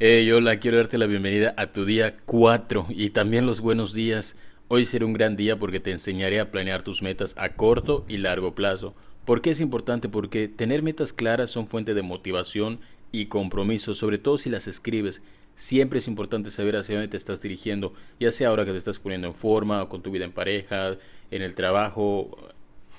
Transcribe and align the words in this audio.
Hey, 0.00 0.30
hola, 0.30 0.60
quiero 0.60 0.76
darte 0.76 0.96
la 0.96 1.06
bienvenida 1.06 1.54
a 1.56 1.72
tu 1.72 1.84
día 1.84 2.18
4 2.24 2.86
y 2.90 3.10
también 3.10 3.46
los 3.46 3.60
buenos 3.60 3.94
días. 3.94 4.36
Hoy 4.68 4.84
será 4.84 5.04
un 5.04 5.12
gran 5.12 5.34
día 5.34 5.58
porque 5.58 5.80
te 5.80 5.90
enseñaré 5.90 6.38
a 6.38 6.52
planear 6.52 6.82
tus 6.82 7.02
metas 7.02 7.34
a 7.36 7.56
corto 7.56 8.04
y 8.06 8.18
largo 8.18 8.54
plazo. 8.54 8.94
¿Por 9.24 9.42
qué 9.42 9.50
es 9.50 9.60
importante? 9.60 10.08
Porque 10.08 10.46
tener 10.46 10.84
metas 10.84 11.12
claras 11.12 11.50
son 11.50 11.66
fuente 11.66 11.94
de 11.94 12.02
motivación 12.02 12.78
y 13.10 13.26
compromiso, 13.26 13.96
sobre 13.96 14.18
todo 14.18 14.38
si 14.38 14.50
las 14.50 14.68
escribes. 14.68 15.20
Siempre 15.56 15.98
es 15.98 16.06
importante 16.06 16.52
saber 16.52 16.76
hacia 16.76 16.94
dónde 16.94 17.08
te 17.08 17.16
estás 17.16 17.42
dirigiendo, 17.42 17.92
ya 18.20 18.30
sea 18.30 18.50
ahora 18.50 18.64
que 18.64 18.70
te 18.70 18.78
estás 18.78 19.00
poniendo 19.00 19.26
en 19.26 19.34
forma, 19.34 19.82
o 19.82 19.88
con 19.88 20.02
tu 20.02 20.12
vida 20.12 20.24
en 20.24 20.30
pareja, 20.30 20.96
en 21.32 21.42
el 21.42 21.56
trabajo, 21.56 22.38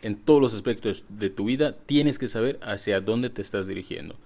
en 0.01 0.17
todos 0.17 0.41
los 0.41 0.53
aspectos 0.53 1.05
de 1.07 1.29
tu 1.29 1.45
vida, 1.45 1.77
tienes 1.85 2.19
que 2.19 2.27
saber 2.27 2.59
hacia 2.61 2.99
dónde 2.99 3.29
te 3.29 3.41
estás 3.41 3.67
dirigiendo. 3.67 4.17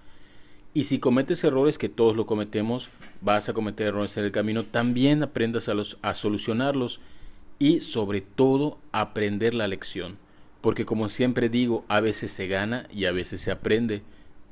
Y 0.76 0.84
si 0.84 0.98
cometes 0.98 1.44
errores, 1.44 1.78
que 1.78 1.88
todos 1.88 2.16
lo 2.16 2.26
cometemos, 2.26 2.88
vas 3.20 3.48
a 3.48 3.52
cometer 3.52 3.86
errores 3.86 4.16
en 4.16 4.24
el 4.24 4.32
camino, 4.32 4.64
también 4.64 5.22
aprendas 5.22 5.68
a, 5.68 5.74
los, 5.74 5.98
a 6.02 6.14
solucionarlos 6.14 7.00
y 7.60 7.80
sobre 7.80 8.20
todo 8.20 8.78
aprender 8.90 9.54
la 9.54 9.68
lección. 9.68 10.18
Porque 10.60 10.84
como 10.84 11.08
siempre 11.08 11.48
digo, 11.48 11.84
a 11.86 12.00
veces 12.00 12.32
se 12.32 12.48
gana 12.48 12.88
y 12.92 13.04
a 13.04 13.12
veces 13.12 13.40
se 13.40 13.52
aprende. 13.52 14.02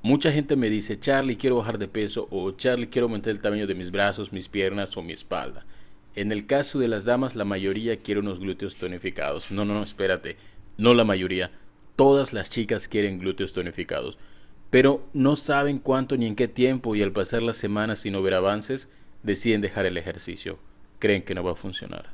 Mucha 0.03 0.31
gente 0.31 0.55
me 0.55 0.71
dice, 0.71 1.01
Charlie, 1.01 1.37
quiero 1.37 1.57
bajar 1.57 1.79
de 1.79 1.89
peso 1.89 2.29
o 2.31 2.53
Charlie, 2.53 2.89
quiero 2.89 3.07
aumentar 3.07 3.33
el 3.33 3.41
tamaño 3.41 3.67
de 3.67 3.75
mis 3.75 3.91
brazos, 3.91 4.33
mis 4.33 4.49
piernas 4.49 4.97
o 4.97 5.03
mi 5.03 5.13
espalda. 5.13 5.67
En 6.15 6.31
el 6.31 6.47
caso 6.47 6.79
de 6.79 6.87
las 6.87 7.05
damas, 7.05 7.35
la 7.35 7.45
mayoría 7.45 7.97
quiere 7.97 8.21
unos 8.21 8.39
glúteos 8.39 8.77
tonificados. 8.77 9.51
No, 9.51 9.65
no, 9.65 9.75
no, 9.75 9.83
espérate. 9.83 10.37
No 10.77 10.95
la 10.95 11.05
mayoría. 11.05 11.51
Todas 11.97 12.33
las 12.33 12.49
chicas 12.49 12.87
quieren 12.87 13.19
glúteos 13.19 13.53
tonificados 13.53 14.19
pero 14.73 15.07
no 15.13 15.37
saben 15.37 15.79
cuánto 15.79 16.17
ni 16.17 16.25
en 16.25 16.35
qué 16.35 16.49
tiempo 16.49 16.97
y 16.97 17.03
al 17.03 17.13
pasar 17.13 17.43
las 17.43 17.59
semanas 17.59 18.07
no 18.07 18.23
ver 18.23 18.33
avances, 18.33 18.89
deciden 19.23 19.61
dejar 19.61 19.85
el 19.85 19.99
ejercicio. 19.99 20.59
Creen 20.99 21.25
que 21.25 21.35
no 21.35 21.45
va 21.45 21.53
a 21.53 21.57
funcionar. 21.57 22.09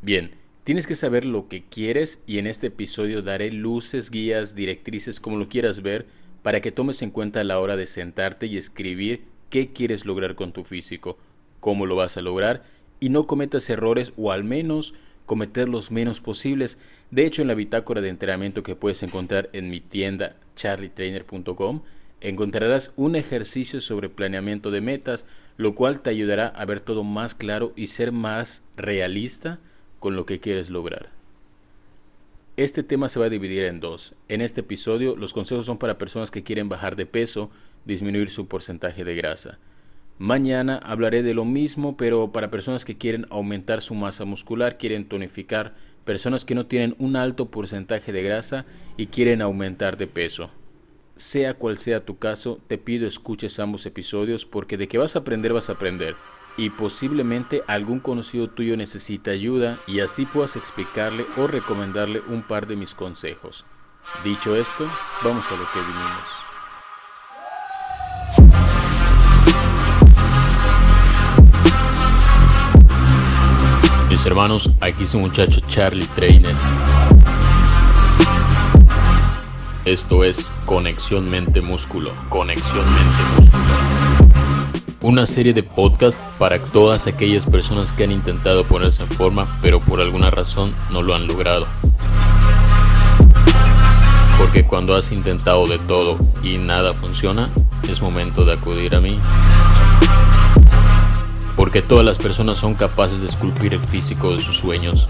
Bien, 0.00 0.30
tienes 0.62 0.86
que 0.86 0.94
saber 0.94 1.24
lo 1.24 1.48
que 1.48 1.64
quieres 1.64 2.22
y 2.28 2.38
en 2.38 2.46
este 2.46 2.68
episodio 2.68 3.22
daré 3.22 3.50
luces, 3.50 4.12
guías, 4.12 4.54
directrices, 4.54 5.18
como 5.18 5.36
lo 5.36 5.48
quieras 5.48 5.82
ver, 5.82 6.06
para 6.44 6.60
que 6.60 6.70
tomes 6.70 7.02
en 7.02 7.10
cuenta 7.10 7.40
a 7.40 7.44
la 7.44 7.58
hora 7.58 7.74
de 7.74 7.88
sentarte 7.88 8.46
y 8.46 8.56
escribir 8.56 9.24
qué 9.50 9.72
quieres 9.72 10.06
lograr 10.06 10.36
con 10.36 10.52
tu 10.52 10.62
físico, 10.62 11.18
cómo 11.58 11.86
lo 11.86 11.96
vas 11.96 12.16
a 12.16 12.22
lograr 12.22 12.62
y 13.00 13.08
no 13.08 13.26
cometas 13.26 13.68
errores 13.68 14.12
o 14.16 14.30
al 14.30 14.44
menos 14.44 14.94
cometer 15.26 15.68
los 15.68 15.90
menos 15.90 16.20
posibles. 16.20 16.78
De 17.10 17.24
hecho, 17.24 17.42
en 17.42 17.48
la 17.48 17.54
bitácora 17.54 18.00
de 18.00 18.08
entrenamiento 18.08 18.62
que 18.62 18.76
puedes 18.76 19.02
encontrar 19.02 19.48
en 19.52 19.70
mi 19.70 19.80
tienda 19.80 20.36
charlietrainer.com, 20.56 21.82
encontrarás 22.20 22.92
un 22.96 23.16
ejercicio 23.16 23.80
sobre 23.80 24.08
planeamiento 24.08 24.70
de 24.70 24.80
metas, 24.80 25.24
lo 25.56 25.74
cual 25.74 26.00
te 26.00 26.10
ayudará 26.10 26.48
a 26.48 26.64
ver 26.66 26.80
todo 26.80 27.04
más 27.04 27.34
claro 27.34 27.72
y 27.76 27.86
ser 27.86 28.12
más 28.12 28.62
realista 28.76 29.58
con 30.00 30.16
lo 30.16 30.26
que 30.26 30.40
quieres 30.40 30.68
lograr. 30.70 31.10
Este 32.56 32.82
tema 32.82 33.08
se 33.08 33.20
va 33.20 33.26
a 33.26 33.30
dividir 33.30 33.64
en 33.64 33.80
dos. 33.80 34.14
En 34.28 34.40
este 34.40 34.62
episodio, 34.62 35.16
los 35.16 35.32
consejos 35.32 35.64
son 35.64 35.78
para 35.78 35.96
personas 35.96 36.30
que 36.30 36.42
quieren 36.42 36.68
bajar 36.68 36.96
de 36.96 37.06
peso, 37.06 37.50
disminuir 37.84 38.30
su 38.30 38.48
porcentaje 38.48 39.04
de 39.04 39.14
grasa. 39.14 39.58
Mañana 40.18 40.78
hablaré 40.78 41.22
de 41.22 41.34
lo 41.34 41.44
mismo, 41.44 41.96
pero 41.96 42.32
para 42.32 42.50
personas 42.50 42.84
que 42.84 42.98
quieren 42.98 43.26
aumentar 43.30 43.80
su 43.80 43.94
masa 43.94 44.24
muscular, 44.24 44.76
quieren 44.76 45.08
tonificar, 45.08 45.76
personas 46.08 46.46
que 46.46 46.54
no 46.54 46.64
tienen 46.64 46.96
un 46.98 47.16
alto 47.16 47.50
porcentaje 47.50 48.12
de 48.12 48.22
grasa 48.22 48.64
y 48.96 49.08
quieren 49.08 49.42
aumentar 49.42 49.98
de 49.98 50.06
peso. 50.06 50.48
Sea 51.16 51.52
cual 51.52 51.76
sea 51.76 52.06
tu 52.06 52.16
caso, 52.16 52.60
te 52.66 52.78
pido 52.78 53.06
escuches 53.06 53.60
ambos 53.60 53.84
episodios 53.84 54.46
porque 54.46 54.78
de 54.78 54.88
que 54.88 54.96
vas 54.96 55.16
a 55.16 55.18
aprender 55.18 55.52
vas 55.52 55.68
a 55.68 55.74
aprender 55.74 56.16
y 56.56 56.70
posiblemente 56.70 57.62
algún 57.66 58.00
conocido 58.00 58.48
tuyo 58.48 58.74
necesita 58.78 59.32
ayuda 59.32 59.76
y 59.86 60.00
así 60.00 60.24
puedas 60.24 60.56
explicarle 60.56 61.26
o 61.36 61.46
recomendarle 61.46 62.22
un 62.26 62.42
par 62.42 62.66
de 62.66 62.76
mis 62.76 62.94
consejos. 62.94 63.66
Dicho 64.24 64.56
esto, 64.56 64.88
vamos 65.22 65.44
a 65.52 65.56
lo 65.56 65.64
que 65.74 65.80
vinimos. 68.40 68.87
Hermanos, 74.28 74.70
aquí 74.82 75.04
es 75.04 75.14
un 75.14 75.22
muchacho 75.22 75.60
Charlie 75.68 76.06
Trainer. 76.14 76.54
Esto 79.86 80.22
es 80.22 80.52
Conexión 80.66 81.30
Mente 81.30 81.62
Músculo. 81.62 82.12
Conexión 82.28 82.84
Mente 82.84 83.22
Músculo. 83.36 83.64
Una 85.00 85.26
serie 85.26 85.54
de 85.54 85.62
podcasts 85.62 86.22
para 86.38 86.58
todas 86.58 87.06
aquellas 87.06 87.46
personas 87.46 87.94
que 87.94 88.04
han 88.04 88.12
intentado 88.12 88.64
ponerse 88.64 89.02
en 89.02 89.08
forma, 89.08 89.48
pero 89.62 89.80
por 89.80 90.02
alguna 90.02 90.30
razón 90.30 90.74
no 90.90 91.02
lo 91.02 91.14
han 91.14 91.26
logrado. 91.26 91.66
Porque 94.36 94.66
cuando 94.66 94.94
has 94.94 95.10
intentado 95.10 95.66
de 95.66 95.78
todo 95.78 96.18
y 96.42 96.58
nada 96.58 96.92
funciona, 96.92 97.48
es 97.88 98.02
momento 98.02 98.44
de 98.44 98.52
acudir 98.52 98.94
a 98.94 99.00
mí 99.00 99.18
porque 101.58 101.82
todas 101.82 102.04
las 102.04 102.18
personas 102.18 102.56
son 102.56 102.74
capaces 102.74 103.20
de 103.20 103.26
esculpir 103.26 103.74
el 103.74 103.80
físico 103.80 104.32
de 104.32 104.40
sus 104.40 104.56
sueños. 104.58 105.08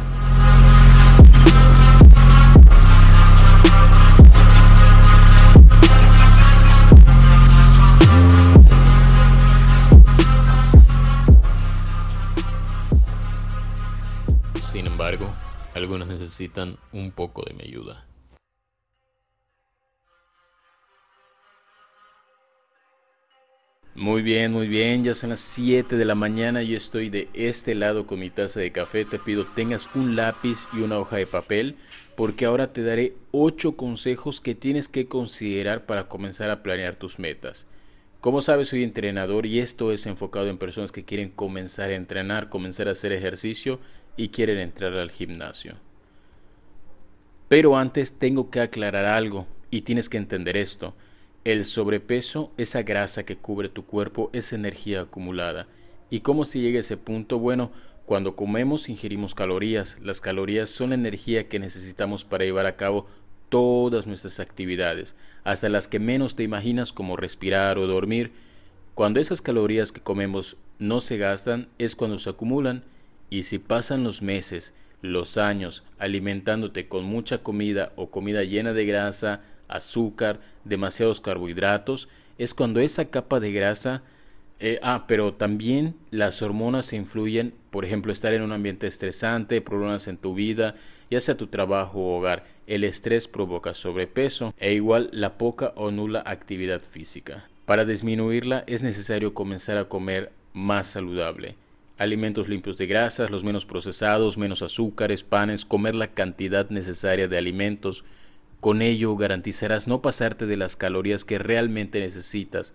Sin 14.62 14.87
embargo, 14.87 15.28
algunos 15.75 16.08
necesitan 16.08 16.78
un 16.92 17.10
poco 17.10 17.44
de 17.44 17.53
mi 17.53 17.64
ayuda. 17.64 18.06
Muy 23.98 24.22
bien, 24.22 24.53
muy 24.53 24.69
bien, 24.69 25.03
ya 25.03 25.12
son 25.12 25.31
las 25.31 25.41
7 25.41 25.97
de 25.97 26.04
la 26.04 26.14
mañana, 26.14 26.62
yo 26.62 26.76
estoy 26.76 27.10
de 27.10 27.28
este 27.34 27.75
lado 27.75 28.06
con 28.06 28.20
mi 28.20 28.31
taza 28.31 28.60
de 28.60 28.70
café, 28.70 29.04
te 29.04 29.19
pido 29.19 29.44
tengas 29.44 29.88
un 29.97 30.14
lápiz 30.14 30.69
y 30.72 30.82
una 30.82 30.98
hoja 31.00 31.16
de 31.16 31.26
papel 31.26 31.75
porque 32.14 32.44
ahora 32.44 32.72
te 32.72 32.84
daré 32.84 33.14
8 33.32 33.76
consejos 33.76 34.41
que 34.41 34.54
tienes 34.54 34.87
que 34.87 35.08
considerar 35.08 35.84
para 35.84 36.06
comenzar 36.06 36.48
a 36.48 36.62
planear 36.62 36.94
tus 36.94 37.19
metas. 37.19 37.66
Como 38.20 38.41
sabes, 38.41 38.69
soy 38.69 38.84
entrenador 38.84 39.47
y 39.47 39.58
esto 39.58 39.91
es 39.91 40.06
enfocado 40.06 40.47
en 40.47 40.58
personas 40.58 40.92
que 40.92 41.04
quieren 41.04 41.31
comenzar 41.31 41.91
a 41.91 41.97
entrenar, 41.97 42.50
comenzar 42.50 42.87
a 42.87 42.92
hacer 42.92 43.10
ejercicio 43.10 43.81
y 44.16 44.28
quieren 44.28 44.58
entrar 44.58 44.92
al 44.92 45.10
gimnasio. 45.10 45.75
Pero 47.48 47.76
antes 47.76 48.16
tengo 48.16 48.48
que 48.48 48.60
aclarar 48.60 49.06
algo 49.06 49.48
y 49.72 49.81
tienes 49.81 50.08
que 50.08 50.19
entender 50.19 50.56
esto. 50.56 50.94
El 51.48 51.64
sobrepeso, 51.64 52.53
esa 52.59 52.82
grasa 52.82 53.25
que 53.25 53.38
cubre 53.38 53.70
tu 53.70 53.86
cuerpo, 53.86 54.28
es 54.34 54.53
energía 54.53 55.00
acumulada. 55.00 55.66
¿Y 56.10 56.20
cómo 56.20 56.44
se 56.44 56.60
llega 56.60 56.76
a 56.76 56.81
ese 56.81 56.98
punto? 56.98 57.38
Bueno, 57.38 57.72
cuando 58.04 58.36
comemos 58.36 58.91
ingerimos 58.91 59.34
calorías. 59.34 59.97
Las 60.03 60.20
calorías 60.20 60.69
son 60.69 60.91
la 60.91 60.97
energía 60.97 61.48
que 61.48 61.58
necesitamos 61.58 62.26
para 62.26 62.44
llevar 62.44 62.66
a 62.66 62.76
cabo 62.76 63.06
todas 63.48 64.06
nuestras 64.06 64.41
actividades, 64.41 65.16
hasta 65.42 65.70
las 65.70 65.88
que 65.88 65.98
menos 65.98 66.37
te 66.37 66.42
imaginas 66.42 66.92
como 66.92 67.16
respirar 67.16 67.78
o 67.78 67.87
dormir. 67.87 68.31
Cuando 68.94 69.19
esas 69.19 69.41
calorías 69.41 69.91
que 69.91 70.03
comemos 70.03 70.58
no 70.78 71.00
se 71.00 71.16
gastan 71.16 71.69
es 71.78 71.97
cuando 71.97 72.19
se 72.19 72.28
acumulan 72.28 72.84
y 73.31 73.44
si 73.44 73.58
pasan 73.58 74.04
los 74.04 74.20
meses, 74.20 74.75
los 75.00 75.38
años 75.38 75.82
alimentándote 75.98 76.88
con 76.88 77.04
mucha 77.04 77.38
comida 77.38 77.94
o 77.97 78.10
comida 78.10 78.44
llena 78.44 78.75
de 78.75 78.84
grasa, 78.84 79.41
azúcar, 79.69 80.41
demasiados 80.65 81.21
carbohidratos, 81.21 82.09
es 82.39 82.55
cuando 82.55 82.81
esa 82.81 83.06
capa 83.06 83.41
de 83.41 83.53
grasa... 83.53 84.03
Eh, 84.61 84.81
ah, 84.83 85.05
pero 85.06 85.34
también 85.34 85.94
las 86.11 86.43
hormonas 86.43 86.93
influyen, 86.93 87.55
por 87.70 87.85
ejemplo, 87.85 88.11
estar 88.11 88.35
en 88.35 88.43
un 88.43 88.50
ambiente 88.50 88.88
estresante, 88.88 89.61
problemas 89.61 90.09
en 90.09 90.17
tu 90.17 90.35
vida, 90.35 90.75
ya 91.11 91.20
sea 91.20 91.37
tu 91.37 91.47
trabajo 91.47 92.00
o 92.00 92.19
hogar. 92.19 92.44
El 92.67 92.85
estrés 92.85 93.29
provoca 93.29 93.73
sobrepeso 93.73 94.55
e 94.59 94.75
igual 94.75 95.11
la 95.12 95.38
poca 95.38 95.73
o 95.76 95.91
nula 95.91 96.23
actividad 96.26 96.82
física. 96.82 97.49
Para 97.67 97.85
disminuirla 97.85 98.64
es 98.67 98.82
necesario 98.82 99.35
comenzar 99.35 99.79
a 99.79 99.87
comer 99.87 100.32
más 100.53 100.88
saludable. 100.88 101.55
Alimentos 101.99 102.49
limpios 102.49 102.79
de 102.79 102.87
grasas, 102.87 103.31
los 103.31 103.44
menos 103.44 103.67
procesados, 103.67 104.38
menos 104.38 104.62
azúcares, 104.62 105.25
panes, 105.25 105.64
comer 105.64 105.94
la 105.94 106.09
cantidad 106.09 106.71
necesaria 106.71 107.26
de 107.26 107.38
alimentos, 107.38 108.05
con 108.60 108.82
ello 108.82 109.16
garantizarás 109.16 109.87
no 109.87 110.02
pasarte 110.02 110.46
de 110.46 110.56
las 110.56 110.76
calorías 110.76 111.25
que 111.25 111.38
realmente 111.38 112.00
necesitas. 112.00 112.72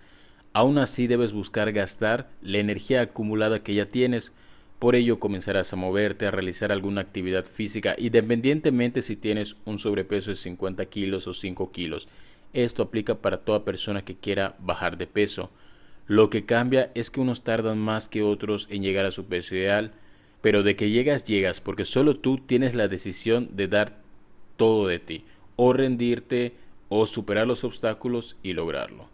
Aún 0.53 0.77
así 0.77 1.07
debes 1.07 1.33
buscar 1.33 1.71
gastar 1.71 2.29
la 2.41 2.59
energía 2.59 3.01
acumulada 3.01 3.63
que 3.63 3.73
ya 3.73 3.87
tienes. 3.87 4.31
Por 4.79 4.95
ello 4.95 5.19
comenzarás 5.19 5.73
a 5.73 5.75
moverte, 5.75 6.25
a 6.25 6.31
realizar 6.31 6.71
alguna 6.71 7.01
actividad 7.01 7.45
física, 7.45 7.95
independientemente 7.97 9.01
si 9.01 9.15
tienes 9.15 9.55
un 9.65 9.79
sobrepeso 9.79 10.29
de 10.29 10.35
50 10.35 10.85
kilos 10.85 11.27
o 11.27 11.33
5 11.33 11.71
kilos. 11.71 12.07
Esto 12.53 12.83
aplica 12.83 13.15
para 13.15 13.37
toda 13.37 13.65
persona 13.65 14.05
que 14.05 14.15
quiera 14.15 14.55
bajar 14.59 14.97
de 14.97 15.07
peso. 15.07 15.49
Lo 16.05 16.29
que 16.29 16.45
cambia 16.45 16.91
es 16.95 17.09
que 17.09 17.21
unos 17.21 17.43
tardan 17.43 17.79
más 17.79 18.09
que 18.09 18.23
otros 18.23 18.67
en 18.69 18.83
llegar 18.83 19.05
a 19.05 19.11
su 19.11 19.25
peso 19.25 19.55
ideal, 19.55 19.93
pero 20.41 20.61
de 20.61 20.75
que 20.75 20.89
llegas, 20.89 21.23
llegas, 21.23 21.61
porque 21.61 21.85
solo 21.85 22.17
tú 22.17 22.37
tienes 22.37 22.75
la 22.75 22.87
decisión 22.87 23.49
de 23.53 23.67
dar 23.67 24.01
todo 24.57 24.87
de 24.87 24.99
ti, 24.99 25.25
o 25.55 25.73
rendirte, 25.73 26.53
o 26.89 27.05
superar 27.05 27.47
los 27.47 27.63
obstáculos 27.63 28.37
y 28.43 28.53
lograrlo. 28.53 29.07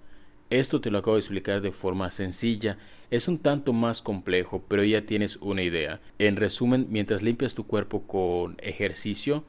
Esto 0.50 0.82
te 0.82 0.90
lo 0.90 0.98
acabo 1.00 1.16
de 1.16 1.22
explicar 1.22 1.62
de 1.62 1.72
forma 1.72 2.10
sencilla, 2.10 2.78
es 3.12 3.28
un 3.28 3.38
tanto 3.40 3.74
más 3.74 4.02
complejo, 4.02 4.64
pero 4.68 4.84
ya 4.84 5.06
tienes 5.06 5.38
una 5.38 5.64
idea. 5.64 6.00
En 6.18 6.36
resumen, 6.36 6.88
mientras 6.90 7.22
limpias 7.22 7.56
tu 7.56 7.66
cuerpo 7.66 8.04
con 8.04 8.58
ejercicio, 8.60 9.44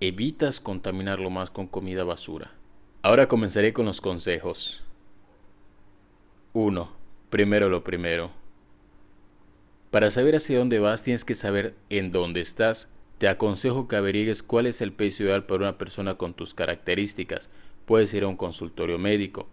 evitas 0.00 0.60
contaminarlo 0.60 1.30
más 1.30 1.50
con 1.50 1.66
comida 1.66 2.04
basura. 2.04 2.52
Ahora 3.02 3.28
comenzaré 3.28 3.72
con 3.72 3.86
los 3.86 4.00
consejos. 4.00 4.82
1. 6.52 6.88
Primero 7.30 7.68
lo 7.68 7.84
primero. 7.84 8.30
Para 9.90 10.10
saber 10.10 10.36
hacia 10.36 10.58
dónde 10.58 10.78
vas 10.78 11.02
tienes 11.02 11.24
que 11.24 11.34
saber 11.34 11.74
en 11.90 12.12
dónde 12.12 12.40
estás. 12.40 12.88
Te 13.18 13.28
aconsejo 13.28 13.86
que 13.86 13.96
averigues 13.96 14.42
cuál 14.42 14.66
es 14.66 14.80
el 14.80 14.92
peso 14.92 15.22
ideal 15.22 15.44
para 15.46 15.62
una 15.62 15.78
persona 15.78 16.14
con 16.14 16.34
tus 16.34 16.52
características. 16.52 17.48
Puedes 17.86 18.12
ir 18.14 18.24
a 18.24 18.28
un 18.28 18.36
consultorio 18.36 18.98
médico. 18.98 19.48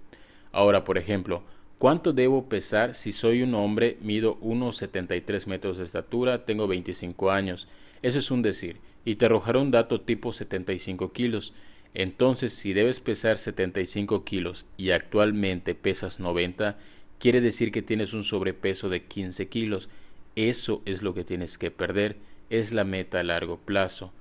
Ahora, 0.51 0.83
por 0.83 0.97
ejemplo, 0.97 1.43
¿cuánto 1.77 2.11
debo 2.11 2.49
pesar 2.49 2.95
si 2.95 3.11
soy 3.11 3.43
un 3.43 3.53
hombre, 3.53 3.97
mido 4.01 4.39
1,73 4.41 5.45
metros 5.45 5.77
de 5.77 5.85
estatura, 5.85 6.45
tengo 6.45 6.67
25 6.67 7.31
años? 7.31 7.67
Eso 8.01 8.19
es 8.19 8.31
un 8.31 8.41
decir, 8.41 8.77
y 9.05 9.15
te 9.15 9.27
arrojará 9.27 9.59
un 9.59 9.71
dato 9.71 10.01
tipo 10.01 10.33
75 10.33 11.11
kilos. 11.11 11.53
Entonces, 11.93 12.53
si 12.53 12.73
debes 12.73 12.99
pesar 12.99 13.37
75 13.37 14.23
kilos 14.23 14.65
y 14.77 14.91
actualmente 14.91 15.75
pesas 15.75 16.19
90, 16.19 16.77
quiere 17.19 17.41
decir 17.41 17.71
que 17.71 17.81
tienes 17.81 18.13
un 18.13 18.23
sobrepeso 18.23 18.89
de 18.89 19.03
15 19.03 19.47
kilos. 19.49 19.89
Eso 20.35 20.81
es 20.85 21.03
lo 21.03 21.13
que 21.13 21.23
tienes 21.23 21.57
que 21.57 21.69
perder, 21.69 22.15
es 22.51 22.71
la 22.71 22.83
meta 22.83 23.19
a 23.19 23.23
largo 23.23 23.57
plazo. 23.57 24.11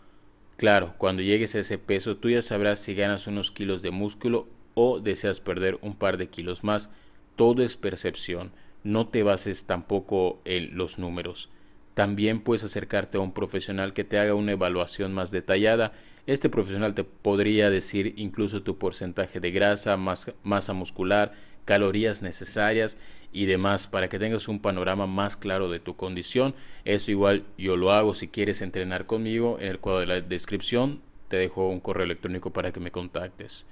Claro, 0.56 0.94
cuando 0.97 1.21
llegues 1.21 1.55
a 1.55 1.59
ese 1.59 1.77
peso 1.79 2.17
tú 2.17 2.31
ya 2.31 2.43
sabrás 2.43 2.79
si 2.79 2.94
ganas 2.94 3.27
unos 3.27 3.50
kilos 3.50 3.82
de 3.82 3.91
músculo 3.91 4.49
o 4.75 5.00
deseas 5.00 5.41
perder 5.41 5.79
un 5.82 5.97
par 5.97 6.17
de 6.17 6.29
kilos 6.29 6.65
más. 6.65 6.91
Todo 7.37 7.62
es 7.62 7.77
percepción, 7.77 8.53
no 8.85 9.09
te 9.09 9.23
bases 9.23 9.67
tampoco 9.67 10.41
en 10.44 10.77
los 10.77 10.99
números. 10.99 11.50
También 11.94 12.41
puedes 12.41 12.65
acercarte 12.65 13.19
a 13.19 13.21
un 13.21 13.32
profesional 13.32 13.93
que 13.93 14.05
te 14.05 14.19
haga 14.19 14.35
una 14.35 14.53
evaluación 14.53 15.12
más 15.12 15.31
detallada. 15.31 15.93
Este 16.27 16.49
profesional 16.49 16.94
te 16.94 17.05
podría 17.05 17.69
decir 17.69 18.15
incluso 18.17 18.62
tu 18.62 18.79
porcentaje 18.79 19.41
de 19.41 19.50
grasa, 19.50 19.97
masa 19.97 20.73
muscular, 20.73 21.32
calorías 21.70 22.20
necesarias 22.20 22.99
y 23.32 23.46
demás 23.46 23.87
para 23.87 24.08
que 24.08 24.19
tengas 24.19 24.49
un 24.49 24.58
panorama 24.58 25.06
más 25.06 25.37
claro 25.37 25.70
de 25.70 25.78
tu 25.78 25.94
condición. 25.94 26.52
Eso 26.84 27.12
igual 27.12 27.44
yo 27.56 27.76
lo 27.76 27.93
hago 27.93 28.12
si 28.12 28.26
quieres 28.26 28.61
entrenar 28.61 29.06
conmigo. 29.06 29.56
En 29.61 29.69
el 29.69 29.78
cuadro 29.78 30.00
de 30.00 30.06
la 30.06 30.20
descripción 30.20 31.00
te 31.28 31.37
dejo 31.37 31.69
un 31.69 31.78
correo 31.78 32.02
electrónico 32.02 32.50
para 32.50 32.72
que 32.72 32.81
me 32.81 32.90
contactes. 32.90 33.67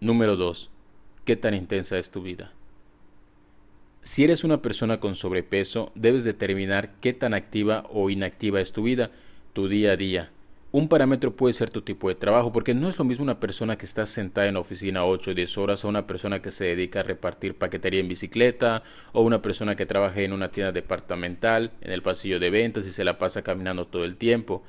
Número 0.00 0.34
2. 0.34 0.68
¿Qué 1.24 1.36
tan 1.36 1.54
intensa 1.54 1.96
es 1.96 2.10
tu 2.10 2.22
vida? 2.22 2.50
Si 4.00 4.24
eres 4.24 4.42
una 4.42 4.60
persona 4.60 4.98
con 4.98 5.14
sobrepeso, 5.14 5.92
debes 5.94 6.24
determinar 6.24 6.94
qué 7.00 7.12
tan 7.12 7.34
activa 7.34 7.86
o 7.88 8.10
inactiva 8.10 8.60
es 8.60 8.72
tu 8.72 8.82
vida, 8.82 9.12
tu 9.52 9.68
día 9.68 9.92
a 9.92 9.96
día. 9.96 10.32
Un 10.76 10.88
parámetro 10.88 11.34
puede 11.34 11.54
ser 11.54 11.70
tu 11.70 11.80
tipo 11.80 12.10
de 12.10 12.16
trabajo, 12.16 12.52
porque 12.52 12.74
no 12.74 12.86
es 12.86 12.98
lo 12.98 13.04
mismo 13.06 13.22
una 13.22 13.40
persona 13.40 13.78
que 13.78 13.86
está 13.86 14.04
sentada 14.04 14.46
en 14.46 14.52
la 14.52 14.60
oficina 14.60 15.06
8 15.06 15.30
o 15.30 15.34
10 15.34 15.56
horas 15.56 15.82
a 15.82 15.88
una 15.88 16.06
persona 16.06 16.42
que 16.42 16.50
se 16.50 16.66
dedica 16.66 17.00
a 17.00 17.02
repartir 17.02 17.54
paquetería 17.54 18.00
en 18.00 18.08
bicicleta 18.08 18.82
o 19.14 19.22
una 19.22 19.40
persona 19.40 19.74
que 19.74 19.86
trabaja 19.86 20.20
en 20.20 20.34
una 20.34 20.50
tienda 20.50 20.72
departamental, 20.72 21.72
en 21.80 21.92
el 21.92 22.02
pasillo 22.02 22.38
de 22.38 22.50
ventas 22.50 22.86
y 22.86 22.90
se 22.90 23.04
la 23.04 23.16
pasa 23.16 23.40
caminando 23.40 23.86
todo 23.86 24.04
el 24.04 24.18
tiempo. 24.18 24.64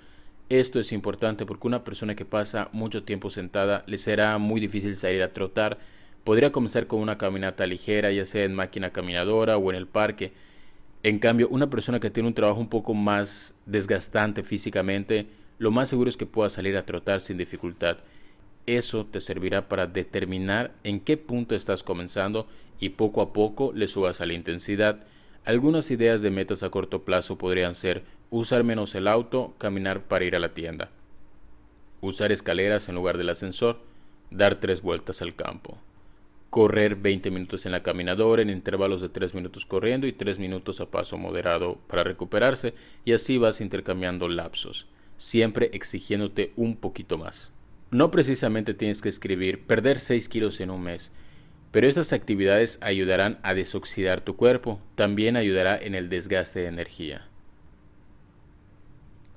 Esto 0.48 0.80
es 0.80 0.94
importante 0.94 1.46
porque 1.46 1.68
una 1.68 1.84
persona 1.84 2.16
que 2.16 2.24
pasa 2.24 2.70
mucho 2.72 3.04
tiempo 3.04 3.30
sentada 3.30 3.84
le 3.86 3.98
será 3.98 4.38
muy 4.38 4.62
difícil 4.62 4.96
salir 4.96 5.22
a 5.22 5.34
trotar 5.34 5.78
Podría 6.24 6.54
comenzar 6.54 6.88
con 6.88 7.02
una 7.02 7.18
caminata 7.18 7.68
ligera, 7.68 8.14
ya 8.14 8.26
sea 8.26 8.46
en 8.46 8.56
máquina 8.56 8.92
caminadora 8.92 9.58
o 9.58 9.70
en 9.72 9.76
el 9.76 9.88
parque. 9.88 10.32
En 11.04 11.20
cambio, 11.20 11.50
una 11.50 11.70
persona 11.70 12.00
que 12.00 12.10
tiene 12.10 12.28
un 12.28 12.34
trabajo 12.34 12.62
un 12.62 12.70
poco 12.70 12.94
más 12.94 13.54
desgastante 13.66 14.44
físicamente, 14.44 15.28
lo 15.58 15.72
más 15.72 15.90
seguro 15.90 16.10
es 16.10 16.18
que 16.18 16.26
pueda 16.26 16.50
salir 16.50 16.78
a 16.78 16.86
trotar 16.86 17.22
sin 17.22 17.38
dificultad. 17.38 17.98
Eso 18.66 19.06
te 19.06 19.22
servirá 19.22 19.70
para 19.70 19.88
determinar 19.88 20.74
en 20.84 21.00
qué 21.00 21.18
punto 21.18 21.56
estás 21.56 21.84
comenzando 21.84 22.48
y 22.80 22.90
poco 22.90 23.22
a 23.22 23.34
poco 23.34 23.72
le 23.74 23.88
subas 23.88 24.22
a 24.22 24.26
la 24.26 24.34
intensidad. 24.34 25.06
Algunas 25.46 25.90
ideas 25.92 26.22
de 26.22 26.32
metas 26.32 26.64
a 26.64 26.70
corto 26.70 27.04
plazo 27.04 27.38
podrían 27.38 27.76
ser 27.76 28.04
usar 28.30 28.64
menos 28.64 28.94
el 28.96 29.08
auto, 29.08 29.56
caminar 29.58 30.04
para 30.04 30.26
ir 30.26 30.36
a 30.36 30.40
la 30.40 30.54
tienda, 30.54 30.90
usar 32.02 32.32
escaleras 32.32 32.90
en 32.90 32.96
lugar 32.96 33.18
del 33.18 33.30
ascensor, 33.30 33.80
dar 34.30 34.60
tres 34.60 34.82
vueltas 34.82 35.22
al 35.22 35.36
campo 35.36 35.78
correr 36.50 36.96
20 36.96 37.30
minutos 37.32 37.66
en 37.66 37.72
la 37.72 37.84
caminadora 37.84 38.42
en 38.42 38.50
intervalos 38.50 39.02
de 39.02 39.10
3 39.10 39.34
minutos 39.34 39.66
corriendo 39.66 40.08
y 40.08 40.14
3 40.14 40.40
minutos 40.40 40.80
a 40.82 40.90
paso 40.90 41.18
moderado 41.18 41.78
para 41.88 42.04
recuperarse 42.04 42.74
y 43.06 43.14
así 43.14 43.38
vas 43.38 43.62
intercambiando 43.62 44.28
lapsos, 44.30 44.88
siempre 45.18 45.70
exigiéndote 45.74 46.54
un 46.56 46.78
poquito 46.78 47.18
más. 47.18 47.52
No 47.92 48.12
precisamente 48.12 48.74
tienes 48.74 49.02
que 49.02 49.10
escribir 49.10 49.64
perder 49.66 50.00
6 50.00 50.30
kilos 50.30 50.60
en 50.60 50.72
un 50.72 50.84
mes, 50.84 51.12
pero 51.72 51.88
estas 51.88 52.14
actividades 52.14 52.80
ayudarán 52.82 53.40
a 53.44 53.54
desoxidar 53.54 54.22
tu 54.22 54.36
cuerpo, 54.36 54.82
también 54.96 55.36
ayudará 55.36 55.78
en 55.78 55.96
el 55.96 56.10
desgaste 56.10 56.62
de 56.62 56.68
energía. 56.68 57.28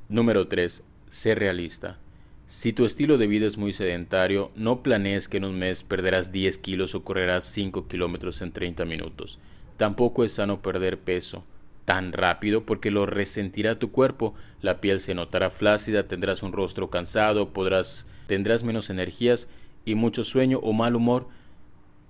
Número 0.09 0.49
3. 0.49 0.82
Ser 1.09 1.38
realista. 1.38 1.99
Si 2.47 2.73
tu 2.73 2.85
estilo 2.85 3.17
de 3.17 3.29
vida 3.29 3.47
es 3.47 3.56
muy 3.56 3.73
sedentario, 3.73 4.49
no 4.56 4.83
planees 4.83 5.29
que 5.29 5.37
en 5.37 5.44
un 5.44 5.59
mes 5.59 5.85
perderás 5.85 6.33
10 6.33 6.59
kilos 6.59 6.97
o 6.97 7.05
correrás 7.05 7.44
5 7.44 7.87
kilómetros 7.87 8.43
en 8.43 8.50
30 8.50 8.85
minutos. 8.87 9.38
Tampoco 9.76 10.25
es 10.25 10.33
sano 10.33 10.61
perder 10.61 10.99
peso 10.99 11.44
tan 11.91 12.13
rápido 12.13 12.65
porque 12.65 12.93
lo 12.93 13.05
resentirá 13.05 13.75
tu 13.75 13.91
cuerpo, 13.91 14.33
la 14.63 14.81
piel 14.81 15.01
se 15.01 15.13
notará 15.13 15.51
flácida, 15.51 16.07
tendrás 16.07 16.45
un 16.45 16.53
rostro 16.53 16.89
cansado, 16.89 17.53
podrás, 17.53 18.07
tendrás 18.29 18.63
menos 18.63 18.91
energías 18.91 19.49
y 19.85 19.97
mucho 19.97 20.23
sueño 20.23 20.61
o 20.63 20.73
mal 20.73 20.95
humor. 20.95 21.27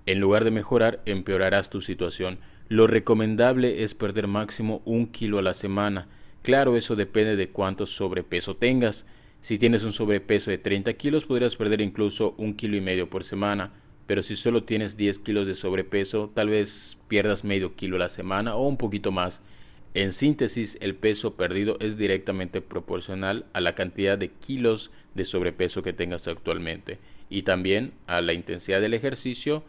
En 0.05 0.21
lugar 0.21 0.45
de 0.45 0.51
mejorar, 0.51 1.01
empeorarás 1.07 1.71
tu 1.71 1.81
situación. 1.81 2.41
Lo 2.69 2.89
recomendable 2.89 3.83
es 3.83 3.95
perder 3.95 4.27
máximo 4.27 4.83
un 4.85 5.07
kilo 5.07 5.39
a 5.39 5.43
la 5.43 5.55
semana. 5.55 6.09
Claro, 6.43 6.77
eso 6.77 6.95
depende 6.95 7.37
de 7.37 7.49
cuánto 7.49 7.87
sobrepeso 7.87 8.57
tengas. 8.57 9.07
Si 9.41 9.57
tienes 9.57 9.83
un 9.83 9.95
sobrepeso 9.95 10.51
de 10.51 10.59
30 10.59 10.93
kilos, 10.93 11.25
podrías 11.25 11.57
perder 11.57 11.81
incluso 11.81 12.35
un 12.37 12.53
kilo 12.53 12.77
y 12.77 12.83
medio 12.83 13.09
por 13.09 13.25
semana, 13.25 13.73
pero 14.07 14.23
si 14.23 14.37
solo 14.37 14.63
tienes 14.63 14.99
10 14.99 15.21
kilos 15.21 15.47
de 15.47 15.55
sobrepeso, 15.55 16.31
tal 16.35 16.51
vez 16.51 16.99
pierdas 17.09 17.45
medio 17.45 17.77
kilo 17.77 17.97
a 17.97 18.01
la 18.01 18.09
semana 18.11 18.57
o 18.57 18.69
un 18.69 18.77
poquito 18.77 19.11
más. 19.11 19.41
En 19.93 20.13
síntesis, 20.13 20.79
el 20.81 20.95
peso 20.95 21.35
perdido 21.35 21.77
es 21.81 21.97
directamente 21.97 22.61
proporcional 22.61 23.47
a 23.53 23.61
la 23.61 23.75
cantidad 23.75 24.17
de 24.17 24.31
kilos 24.31 24.93
de 25.15 25.25
sobrepeso 25.25 25.83
que 25.83 25.93
tengas 25.93 26.29
actualmente 26.29 26.99
y 27.29 27.43
también 27.43 27.93
a 28.07 28.21
la 28.21 28.33
intensidad 28.33 28.81
del 28.81 28.95
ejercicio 28.95 29.65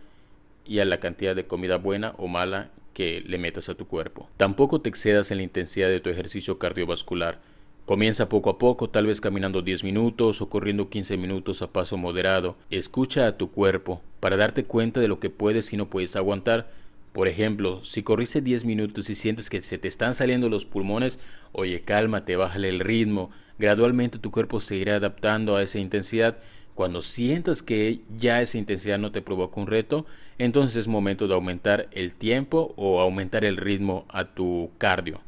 y 0.65 0.79
a 0.79 0.85
la 0.85 0.99
cantidad 0.99 1.35
de 1.35 1.47
comida 1.47 1.77
buena 1.77 2.13
o 2.17 2.27
mala 2.27 2.69
que 2.93 3.21
le 3.21 3.39
metas 3.39 3.69
a 3.69 3.75
tu 3.75 3.87
cuerpo. 3.87 4.29
Tampoco 4.37 4.81
te 4.81 4.89
excedas 4.89 5.31
en 5.31 5.37
la 5.37 5.43
intensidad 5.43 5.89
de 5.89 5.99
tu 5.99 6.09
ejercicio 6.09 6.59
cardiovascular. 6.59 7.39
Comienza 7.85 8.29
poco 8.29 8.51
a 8.51 8.57
poco, 8.59 8.89
tal 8.89 9.07
vez 9.07 9.21
caminando 9.21 9.63
10 9.63 9.83
minutos 9.83 10.41
o 10.41 10.49
corriendo 10.49 10.89
15 10.89 11.17
minutos 11.17 11.63
a 11.63 11.71
paso 11.71 11.97
moderado. 11.97 12.57
Escucha 12.69 13.25
a 13.25 13.37
tu 13.37 13.49
cuerpo 13.49 14.03
para 14.19 14.37
darte 14.37 14.65
cuenta 14.65 14.99
de 14.99 15.07
lo 15.07 15.19
que 15.19 15.31
puedes 15.31 15.73
y 15.73 15.77
no 15.77 15.89
puedes 15.89 16.15
aguantar. 16.15 16.69
Por 17.13 17.27
ejemplo, 17.27 17.83
si 17.83 18.03
corriste 18.03 18.41
10 18.41 18.63
minutos 18.63 19.09
y 19.09 19.15
sientes 19.15 19.49
que 19.49 19.61
se 19.61 19.77
te 19.77 19.87
están 19.87 20.15
saliendo 20.15 20.47
los 20.47 20.65
pulmones, 20.65 21.19
oye, 21.51 21.81
cálmate, 21.81 22.37
bájale 22.37 22.69
el 22.69 22.79
ritmo. 22.79 23.31
Gradualmente 23.59 24.17
tu 24.17 24.31
cuerpo 24.31 24.61
se 24.61 24.77
irá 24.77 24.95
adaptando 24.95 25.55
a 25.55 25.63
esa 25.63 25.79
intensidad. 25.79 26.37
Cuando 26.73 27.01
sientas 27.01 27.61
que 27.61 27.99
ya 28.15 28.41
esa 28.41 28.57
intensidad 28.57 28.97
no 28.97 29.11
te 29.11 29.21
provoca 29.21 29.59
un 29.59 29.67
reto, 29.67 30.05
entonces 30.37 30.77
es 30.77 30.87
momento 30.87 31.27
de 31.27 31.33
aumentar 31.33 31.89
el 31.91 32.13
tiempo 32.13 32.73
o 32.77 33.01
aumentar 33.01 33.43
el 33.43 33.57
ritmo 33.57 34.05
a 34.07 34.33
tu 34.33 34.71
cardio. 34.77 35.19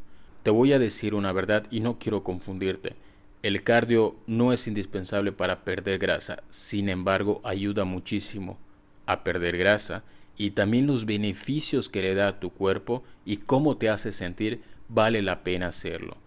Te 0.44 0.52
voy 0.52 0.72
a 0.72 0.80
decir 0.80 1.14
una 1.14 1.34
verdad 1.34 1.68
y 1.70 1.82
no 1.82 2.00
quiero 2.00 2.24
confundirte. 2.24 2.96
El 3.44 3.62
cardio 3.64 4.16
no 4.26 4.54
es 4.54 4.68
indispensable 4.70 5.34
para 5.34 5.66
perder 5.66 6.00
grasa, 6.00 6.44
sin 6.50 6.88
embargo 6.88 7.42
ayuda 7.44 7.84
muchísimo 7.84 8.58
a 9.06 9.26
perder 9.26 9.58
grasa 9.58 10.04
y 10.38 10.52
también 10.52 10.88
los 10.88 11.06
beneficios 11.06 11.90
que 11.90 12.02
le 12.02 12.16
da 12.16 12.28
a 12.28 12.40
tu 12.40 12.52
cuerpo 12.52 13.04
y 13.26 13.38
cómo 13.38 13.78
te 13.78 13.90
hace 13.90 14.12
sentir 14.12 14.62
vale 14.90 15.22
la 15.22 15.44
pena 15.44 15.68
hacerlo. 15.68 16.18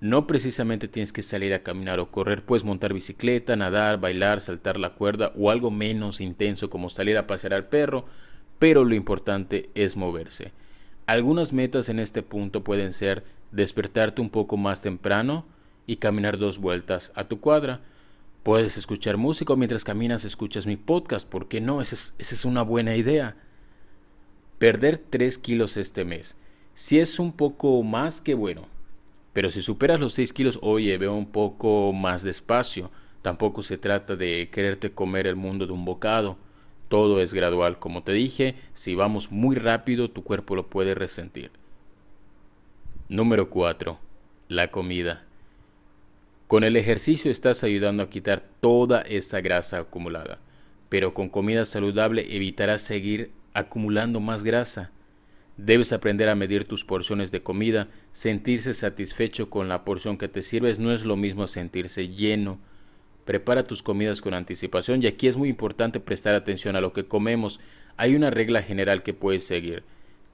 No 0.00 0.26
precisamente 0.26 0.88
tienes 0.88 1.12
que 1.12 1.22
salir 1.22 1.52
a 1.52 1.62
caminar 1.62 2.00
o 2.00 2.10
correr, 2.10 2.42
puedes 2.42 2.64
montar 2.64 2.94
bicicleta, 2.94 3.54
nadar, 3.54 4.00
bailar, 4.00 4.40
saltar 4.40 4.78
la 4.78 4.94
cuerda 4.94 5.32
o 5.36 5.50
algo 5.50 5.70
menos 5.70 6.22
intenso 6.22 6.70
como 6.70 6.88
salir 6.88 7.18
a 7.18 7.26
pasear 7.26 7.52
al 7.52 7.68
perro, 7.68 8.06
pero 8.58 8.84
lo 8.84 8.94
importante 8.94 9.68
es 9.74 9.96
moverse. 9.98 10.52
Algunas 11.06 11.52
metas 11.52 11.88
en 11.90 11.98
este 11.98 12.22
punto 12.22 12.64
pueden 12.64 12.94
ser 12.94 13.24
despertarte 13.52 14.22
un 14.22 14.30
poco 14.30 14.56
más 14.56 14.80
temprano 14.80 15.44
y 15.86 15.96
caminar 15.96 16.38
dos 16.38 16.58
vueltas 16.58 17.12
a 17.14 17.24
tu 17.24 17.40
cuadra. 17.40 17.80
Puedes 18.42 18.78
escuchar 18.78 19.18
música 19.18 19.54
mientras 19.54 19.84
caminas 19.84 20.24
escuchas 20.24 20.66
mi 20.66 20.76
podcast, 20.76 21.28
¿por 21.28 21.48
qué 21.48 21.60
no? 21.60 21.82
Esa 21.82 21.94
es, 21.94 22.14
esa 22.18 22.34
es 22.34 22.44
una 22.46 22.62
buena 22.62 22.96
idea. 22.96 23.36
Perder 24.58 24.96
3 24.96 25.36
kilos 25.38 25.76
este 25.76 26.06
mes. 26.06 26.36
Si 26.72 26.98
es 26.98 27.18
un 27.18 27.32
poco 27.32 27.82
más 27.82 28.22
que 28.22 28.32
bueno, 28.32 28.66
pero 29.34 29.50
si 29.50 29.60
superas 29.60 30.00
los 30.00 30.14
6 30.14 30.32
kilos, 30.32 30.58
oye, 30.62 30.96
veo 30.96 31.14
un 31.14 31.30
poco 31.30 31.92
más 31.92 32.22
despacio. 32.22 32.90
Tampoco 33.20 33.62
se 33.62 33.76
trata 33.76 34.16
de 34.16 34.48
quererte 34.50 34.92
comer 34.92 35.26
el 35.26 35.36
mundo 35.36 35.66
de 35.66 35.72
un 35.72 35.84
bocado. 35.84 36.38
Todo 36.88 37.20
es 37.20 37.34
gradual, 37.34 37.78
como 37.78 38.02
te 38.02 38.12
dije, 38.12 38.56
si 38.72 38.94
vamos 38.94 39.30
muy 39.30 39.54
rápido 39.54 40.10
tu 40.10 40.24
cuerpo 40.24 40.56
lo 40.56 40.66
puede 40.66 40.94
resentir. 40.94 41.50
Número 43.08 43.50
4. 43.50 43.98
La 44.48 44.70
comida. 44.70 45.26
Con 46.50 46.64
el 46.64 46.74
ejercicio 46.74 47.30
estás 47.30 47.62
ayudando 47.62 48.02
a 48.02 48.10
quitar 48.10 48.40
toda 48.40 49.02
esa 49.02 49.40
grasa 49.40 49.78
acumulada, 49.78 50.40
pero 50.88 51.14
con 51.14 51.28
comida 51.28 51.64
saludable 51.64 52.34
evitarás 52.34 52.82
seguir 52.82 53.30
acumulando 53.54 54.18
más 54.18 54.42
grasa. 54.42 54.90
Debes 55.56 55.92
aprender 55.92 56.28
a 56.28 56.34
medir 56.34 56.64
tus 56.64 56.84
porciones 56.84 57.30
de 57.30 57.40
comida. 57.40 57.86
Sentirse 58.12 58.74
satisfecho 58.74 59.48
con 59.48 59.68
la 59.68 59.84
porción 59.84 60.18
que 60.18 60.26
te 60.26 60.42
sirves 60.42 60.80
no 60.80 60.90
es 60.90 61.04
lo 61.04 61.16
mismo 61.16 61.46
sentirse 61.46 62.08
lleno. 62.08 62.58
Prepara 63.24 63.62
tus 63.62 63.84
comidas 63.84 64.20
con 64.20 64.34
anticipación 64.34 65.04
y 65.04 65.06
aquí 65.06 65.28
es 65.28 65.36
muy 65.36 65.50
importante 65.50 66.00
prestar 66.00 66.34
atención 66.34 66.74
a 66.74 66.80
lo 66.80 66.92
que 66.92 67.06
comemos. 67.06 67.60
Hay 67.96 68.16
una 68.16 68.30
regla 68.30 68.60
general 68.60 69.04
que 69.04 69.14
puedes 69.14 69.44
seguir. 69.44 69.84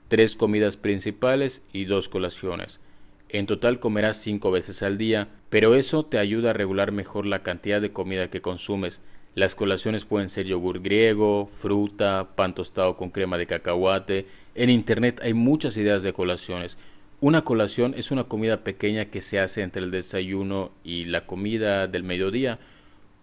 Tres 0.09 0.35
comidas 0.35 0.79
principales 0.79 1.63
y 1.75 1.85
dos 1.85 2.09
colaciones. 2.09 2.81
En 3.29 3.47
total 3.47 3.81
comerás 3.81 4.19
cinco 4.19 4.51
veces 4.51 4.83
al 4.83 4.99
día, 4.99 5.29
pero 5.51 5.75
eso 5.75 6.05
te 6.05 6.19
ayuda 6.19 6.51
a 6.51 6.53
regular 6.53 6.93
mejor 6.93 7.27
la 7.27 7.43
cantidad 7.43 7.81
de 7.81 7.93
comida 7.93 8.31
que 8.31 8.41
consumes. 8.41 9.01
Las 9.35 9.55
colaciones 9.55 10.05
pueden 10.05 10.29
ser 10.29 10.47
yogur 10.47 10.81
griego, 10.81 11.47
fruta, 11.47 12.31
pan 12.37 12.55
tostado 12.55 12.97
con 12.97 13.11
crema 13.11 13.37
de 13.37 13.47
cacahuate. 13.47 14.27
En 14.55 14.71
Internet 14.71 15.21
hay 15.23 15.35
muchas 15.35 15.77
ideas 15.77 16.03
de 16.03 16.13
colaciones. 16.13 16.79
Una 17.21 17.43
colación 17.43 17.95
es 17.97 18.11
una 18.11 18.25
comida 18.25 18.63
pequeña 18.63 19.07
que 19.07 19.21
se 19.21 19.41
hace 19.41 19.63
entre 19.63 19.83
el 19.83 19.91
desayuno 19.91 20.71
y 20.85 21.05
la 21.05 21.27
comida 21.27 21.87
del 21.87 22.03
mediodía 22.03 22.59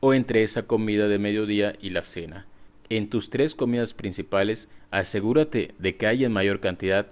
o 0.01 0.13
entre 0.13 0.43
esa 0.43 0.67
comida 0.67 1.07
de 1.07 1.17
mediodía 1.17 1.75
y 1.81 1.91
la 1.91 2.03
cena. 2.03 2.45
En 2.89 3.09
tus 3.09 3.29
tres 3.29 3.55
comidas 3.55 3.93
principales 3.93 4.69
asegúrate 4.91 5.73
de 5.79 5.95
que 5.95 6.07
haya 6.07 6.27
en 6.27 6.33
mayor 6.33 6.59
cantidad 6.59 7.07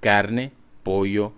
carne, 0.00 0.52
pollo 0.84 1.32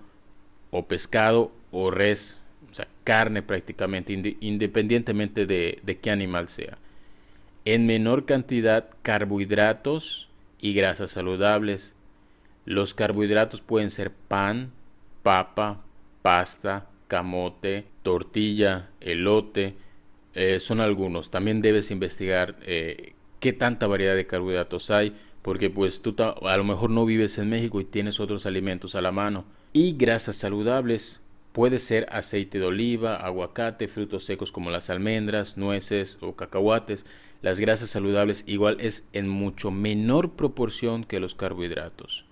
o 0.71 0.87
pescado 0.87 1.53
o 1.71 1.91
res, 1.91 2.41
o 2.71 2.75
sea, 2.75 2.89
carne 3.05 3.43
prácticamente, 3.43 4.37
independientemente 4.41 5.47
de, 5.47 5.81
de 5.83 5.99
qué 5.99 6.11
animal 6.11 6.49
sea 6.49 6.79
en 7.65 7.87
menor 7.87 8.25
cantidad 8.25 8.89
carbohidratos 9.03 10.29
y 10.61 10.75
grasas 10.75 11.11
saludables. 11.13 11.95
Los 12.65 12.95
carbohidratos 12.95 13.61
pueden 13.61 13.91
ser 13.91 14.11
pan, 14.11 14.73
papa, 15.23 15.83
pasta, 16.23 16.87
camote, 17.09 17.85
tortilla, 18.03 18.91
elote, 19.01 19.75
eh, 20.35 20.61
son 20.61 20.81
algunos. 20.81 21.31
También 21.31 21.63
debes 21.63 21.91
investigar 21.91 22.57
eh, 22.63 23.15
qué 23.41 23.53
tanta 23.53 23.87
variedad 23.87 24.15
de 24.15 24.27
carbohidratos 24.27 24.91
hay, 24.91 25.17
porque 25.43 25.71
pues 25.71 26.03
tú 26.03 26.15
a 26.19 26.57
lo 26.57 26.65
mejor 26.65 26.91
no 26.91 27.05
vives 27.07 27.39
en 27.39 27.51
México 27.51 27.81
y 27.81 27.85
tienes 27.85 28.21
otros 28.21 28.47
alimentos 28.47 28.95
a 28.95 29.01
la 29.01 29.13
mano. 29.13 29.45
Y 29.73 29.93
grasas 29.93 30.35
saludables, 30.35 31.21
puede 31.53 31.79
ser 31.79 32.09
aceite 32.11 32.59
de 32.59 32.67
oliva, 32.67 33.15
aguacate, 33.15 33.87
frutos 33.87 34.25
secos 34.25 34.51
como 34.51 34.71
las 34.71 34.91
almendras, 34.91 35.57
nueces 35.57 36.19
o 36.21 36.35
cacahuates. 36.35 37.07
Las 37.41 37.61
grasas 37.61 37.91
saludables 37.91 38.43
igual 38.49 38.79
es 38.81 39.07
en 39.13 39.29
mucho 39.29 39.71
menor 39.71 40.33
proporción 40.33 41.05
que 41.05 41.21
los 41.21 41.37
carbohidratos. 41.37 42.25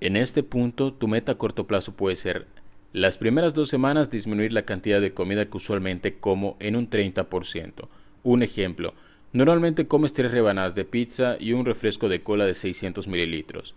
En 0.00 0.16
este 0.16 0.44
punto, 0.44 0.92
tu 0.92 1.08
meta 1.08 1.32
a 1.32 1.38
corto 1.38 1.66
plazo 1.66 1.96
puede 1.96 2.14
ser 2.14 2.46
las 2.92 3.18
primeras 3.18 3.52
dos 3.52 3.68
semanas 3.68 4.10
disminuir 4.10 4.52
la 4.52 4.62
cantidad 4.62 5.00
de 5.00 5.12
comida 5.12 5.46
que 5.46 5.56
usualmente 5.56 6.18
como 6.18 6.56
en 6.60 6.76
un 6.76 6.88
30%. 6.88 7.88
Un 8.22 8.42
ejemplo, 8.44 8.94
normalmente 9.32 9.88
comes 9.88 10.12
tres 10.12 10.30
rebanadas 10.30 10.76
de 10.76 10.84
pizza 10.84 11.36
y 11.40 11.52
un 11.52 11.66
refresco 11.66 12.08
de 12.08 12.22
cola 12.22 12.46
de 12.46 12.54
600 12.54 13.08
mililitros. 13.08 13.74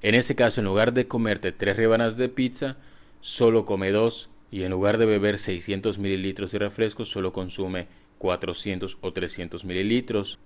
En 0.00 0.14
ese 0.14 0.36
caso, 0.36 0.60
en 0.60 0.66
lugar 0.66 0.92
de 0.92 1.08
comerte 1.08 1.50
tres 1.50 1.76
rebanadas 1.76 2.16
de 2.16 2.28
pizza, 2.28 2.76
solo 3.20 3.64
come 3.64 3.90
dos 3.90 4.30
y 4.50 4.62
en 4.62 4.70
lugar 4.70 4.96
de 4.96 5.06
beber 5.06 5.38
600 5.38 5.98
mililitros 5.98 6.52
de 6.52 6.60
refresco, 6.60 7.04
solo 7.04 7.32
consume 7.32 7.88
400 8.18 8.98
o 9.00 9.12
300 9.12 9.64
mililitros. 9.64 10.38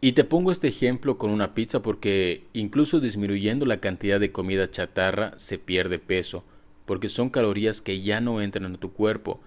Y 0.00 0.12
te 0.12 0.24
pongo 0.24 0.50
este 0.50 0.66
ejemplo 0.66 1.16
con 1.16 1.30
una 1.30 1.54
pizza 1.54 1.80
porque 1.80 2.44
incluso 2.52 2.98
disminuyendo 2.98 3.66
la 3.66 3.78
cantidad 3.78 4.18
de 4.18 4.32
comida 4.32 4.68
chatarra 4.68 5.34
se 5.36 5.58
pierde 5.58 6.00
peso, 6.00 6.42
porque 6.84 7.08
son 7.08 7.30
calorías 7.30 7.80
que 7.80 8.00
ya 8.00 8.20
no 8.20 8.40
entran 8.40 8.64
en 8.64 8.78
tu 8.78 8.92
cuerpo. 8.92 9.40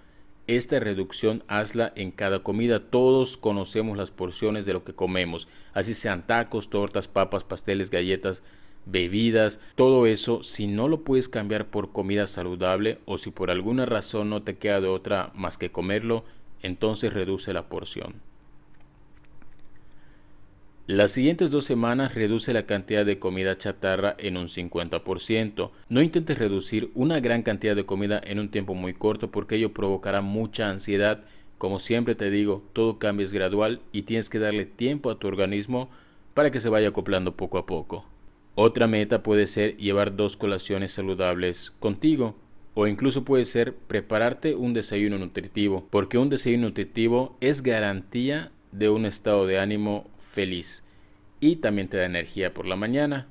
Esta 0.47 0.79
reducción 0.79 1.43
hazla 1.47 1.91
en 1.97 2.11
cada 2.11 2.41
comida. 2.41 2.79
Todos 2.79 3.35
conocemos 3.35 3.97
las 3.97 4.11
porciones 4.11 4.65
de 4.65 4.71
lo 4.71 4.85
que 4.85 4.93
comemos, 4.93 5.49
así 5.73 5.93
sean 5.93 6.25
tacos, 6.25 6.69
tortas, 6.69 7.09
papas, 7.09 7.43
pasteles, 7.43 7.89
galletas, 7.89 8.41
bebidas, 8.85 9.59
todo 9.75 10.05
eso, 10.05 10.43
si 10.43 10.67
no 10.67 10.87
lo 10.87 11.03
puedes 11.03 11.29
cambiar 11.29 11.67
por 11.67 11.91
comida 11.91 12.27
saludable 12.27 12.99
o 13.05 13.17
si 13.17 13.31
por 13.31 13.51
alguna 13.51 13.85
razón 13.85 14.29
no 14.29 14.43
te 14.43 14.57
queda 14.57 14.81
de 14.81 14.87
otra 14.87 15.31
más 15.35 15.57
que 15.57 15.71
comerlo, 15.71 16.23
entonces 16.61 17.13
reduce 17.13 17.53
la 17.53 17.69
porción. 17.69 18.21
Las 20.87 21.13
siguientes 21.13 21.49
dos 21.49 21.65
semanas 21.65 22.13
reduce 22.13 22.53
la 22.53 22.67
cantidad 22.67 23.03
de 23.07 23.17
comida 23.17 23.57
chatarra 23.57 24.15
en 24.19 24.37
un 24.37 24.49
50%. 24.49 25.71
No 25.89 26.01
intentes 26.03 26.37
reducir 26.37 26.91
una 26.93 27.19
gran 27.19 27.41
cantidad 27.41 27.75
de 27.75 27.87
comida 27.87 28.21
en 28.23 28.39
un 28.39 28.49
tiempo 28.49 28.75
muy 28.75 28.93
corto 28.93 29.31
porque 29.31 29.55
ello 29.55 29.73
provocará 29.73 30.21
mucha 30.21 30.69
ansiedad. 30.69 31.23
Como 31.57 31.79
siempre 31.79 32.13
te 32.13 32.29
digo, 32.29 32.63
todo 32.73 32.99
cambio 32.99 33.25
es 33.25 33.33
gradual 33.33 33.81
y 33.93 34.03
tienes 34.03 34.29
que 34.29 34.37
darle 34.37 34.65
tiempo 34.65 35.09
a 35.09 35.17
tu 35.17 35.27
organismo 35.27 35.89
para 36.35 36.51
que 36.51 36.59
se 36.59 36.69
vaya 36.69 36.89
acoplando 36.89 37.35
poco 37.35 37.57
a 37.57 37.65
poco. 37.65 38.05
Otra 38.55 38.87
meta 38.87 39.21
puede 39.21 39.47
ser 39.47 39.75
llevar 39.77 40.15
dos 40.15 40.37
colaciones 40.37 40.93
saludables 40.93 41.71
contigo. 41.79 42.35
O 42.73 42.87
incluso 42.87 43.23
puede 43.23 43.45
ser 43.45 43.73
prepararte 43.73 44.53
un 44.53 44.73
desayuno 44.73 45.17
nutritivo, 45.17 45.87
porque 45.91 46.17
un 46.17 46.29
desayuno 46.29 46.67
nutritivo 46.67 47.37
es 47.39 47.63
garantía 47.63 48.51
de 48.73 48.89
un 48.89 49.05
estado 49.05 49.47
de 49.47 49.59
ánimo 49.59 50.09
feliz 50.19 50.83
y 51.39 51.57
también 51.57 51.87
te 51.87 51.97
da 51.97 52.05
energía 52.05 52.53
por 52.53 52.65
la 52.65 52.75
mañana. 52.75 53.27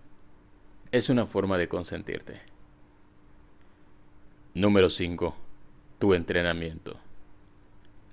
Es 0.92 1.10
una 1.10 1.26
forma 1.26 1.58
de 1.58 1.68
consentirte. 1.68 2.40
Número 4.54 4.88
5. 4.88 5.34
Tu 5.98 6.14
entrenamiento. 6.14 7.03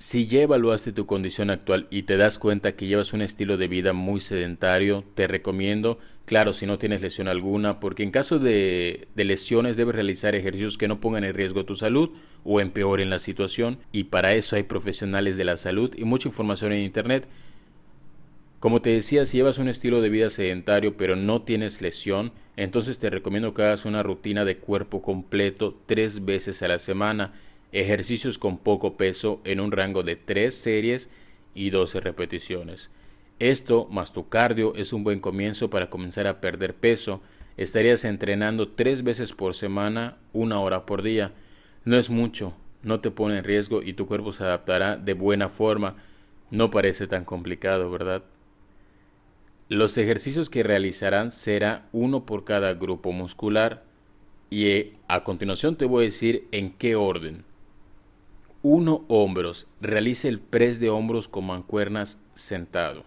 Si 0.02 0.26
ya 0.26 0.42
evaluaste 0.42 0.94
tu 0.94 1.06
condición 1.06 1.52
actual 1.52 1.86
y 1.92 2.02
te 2.04 2.18
das 2.18 2.40
cuenta 2.40 2.76
que 2.76 2.88
llevas 2.88 3.14
un 3.14 3.22
estilo 3.22 3.58
de 3.58 3.68
vida 3.68 3.94
muy 3.94 4.20
sedentario, 4.20 5.04
te 5.14 5.28
recomiendo, 5.28 6.00
claro, 6.26 6.54
si 6.54 6.66
no 6.66 6.80
tienes 6.80 7.02
lesión 7.02 7.28
alguna, 7.28 7.80
porque 7.80 8.02
en 8.02 8.10
caso 8.10 8.40
de, 8.40 9.10
lesiones 9.14 9.78
debes 9.78 9.94
realizar 9.94 10.34
ejercicios 10.34 10.80
que 10.80 10.88
no 10.88 11.00
pongan 11.00 11.24
en 11.24 11.36
riesgo 11.36 11.66
tu 11.66 11.76
salud 11.76 12.10
o 12.44 12.60
empeoren 12.60 13.12
la 13.12 13.20
situación, 13.20 13.78
y 13.92 14.06
para 14.06 14.34
eso 14.34 14.56
hay 14.56 14.64
profesionales 14.64 15.38
de 15.38 15.46
la 15.46 15.56
salud 15.56 15.94
y 15.96 16.04
mucha 16.04 16.30
información 16.30 16.74
en 16.74 16.82
Internet. 16.82 17.28
Como 18.60 18.82
te 18.82 18.90
decía, 18.90 19.26
si 19.26 19.38
llevas 19.38 19.60
un 19.60 19.68
estilo 19.68 20.02
de 20.02 20.10
vida 20.10 20.32
sedentario 20.32 20.98
pero 20.98 21.16
no 21.16 21.44
tienes 21.44 21.80
lesión, 21.80 22.32
entonces 22.58 22.98
te 22.98 23.12
recomiendo 23.12 23.54
que 23.54 23.62
hagas 23.62 23.86
una 23.86 24.02
rutina 24.02 24.46
de 24.46 24.58
cuerpo 24.58 25.04
completo 25.04 25.80
tres 25.86 26.26
veces 26.26 26.64
a 26.64 26.68
la 26.68 26.80
semana 26.80 27.34
ejercicios 27.72 28.38
con 28.38 28.58
poco 28.58 28.98
peso 28.98 29.42
en 29.44 29.60
un 29.60 29.72
rango 29.72 30.04
de 30.04 30.16
3 30.16 30.54
series 30.54 31.10
y 31.54 31.70
12 31.70 32.00
repeticiones. 32.00 32.90
Esto 33.40 33.88
más 33.90 34.14
tu 34.14 34.30
cardio 34.30 34.76
es 34.76 34.94
un 34.94 35.04
buen 35.04 35.20
comienzo 35.20 35.70
para 35.70 35.90
comenzar 35.90 36.28
a 36.28 36.42
perder 36.42 36.76
peso. 36.76 37.22
Estarías 37.58 38.06
entrenando 38.06 38.70
3 38.70 39.04
veces 39.04 39.34
por 39.34 39.56
semana, 39.56 40.18
una 40.34 40.60
hora 40.60 40.86
por 40.86 41.02
día. 41.02 41.34
No 41.84 41.98
es 41.98 42.10
mucho, 42.10 42.54
no 42.84 43.00
te 43.00 43.12
pone 43.12 43.38
en 43.38 43.44
riesgo 43.44 43.82
y 43.82 43.94
tu 43.94 44.06
cuerpo 44.06 44.32
se 44.32 44.44
adaptará 44.44 44.98
de 44.98 45.14
buena 45.14 45.50
forma. 45.50 45.96
No 46.52 46.70
parece 46.70 47.08
tan 47.08 47.26
complicado, 47.26 47.90
¿verdad? 47.90 48.24
Los 49.70 49.98
ejercicios 49.98 50.50
que 50.50 50.64
realizarán 50.64 51.32
será 51.32 51.88
uno 51.94 52.26
por 52.26 52.44
cada 52.44 52.74
grupo 52.74 53.14
muscular 53.14 53.84
y 54.50 54.66
eh, 54.68 54.94
a 55.08 55.24
continuación 55.24 55.78
te 55.78 55.86
voy 55.86 56.04
a 56.04 56.06
decir 56.08 56.48
en 56.52 56.74
qué 56.74 56.96
orden. 56.98 57.46
1. 58.64 59.06
Hombros. 59.08 59.66
Realice 59.82 60.28
el 60.28 60.40
press 60.40 60.80
de 60.80 60.92
hombros 60.92 61.28
con 61.28 61.48
mancuernas 61.48 62.22
sentado. 62.36 63.04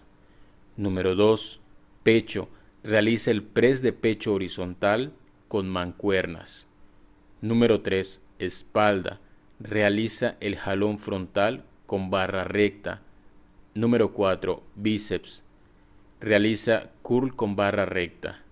Número 0.76 1.14
2. 1.14 1.60
Pecho. 2.02 2.48
realiza 2.82 3.30
el 3.30 3.44
press 3.44 3.80
de 3.80 3.92
pecho 3.92 4.34
horizontal 4.34 5.12
con 5.46 5.68
mancuernas. 5.68 6.66
Número 7.40 7.82
3. 7.82 8.20
Espalda. 8.40 9.20
Realiza 9.60 10.34
el 10.40 10.56
jalón 10.56 10.98
frontal 10.98 11.62
con 11.86 12.10
barra 12.10 12.42
recta. 12.42 13.02
Número 13.74 14.12
4. 14.12 14.60
Bíceps. 14.74 15.44
Realiza 16.20 16.90
curl 17.02 17.36
con 17.36 17.54
barra 17.54 17.86
recta. 17.86 18.42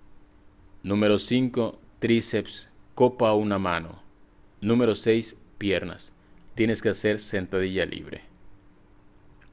Número 0.84 1.18
5. 1.18 1.80
Tríceps. 1.98 2.68
Copa 2.94 3.34
una 3.34 3.58
mano. 3.58 4.02
Número 4.60 4.94
6. 4.94 5.36
Piernas. 5.58 6.12
Tienes 6.54 6.82
que 6.82 6.90
hacer 6.90 7.18
sentadilla 7.18 7.86
libre. 7.86 8.22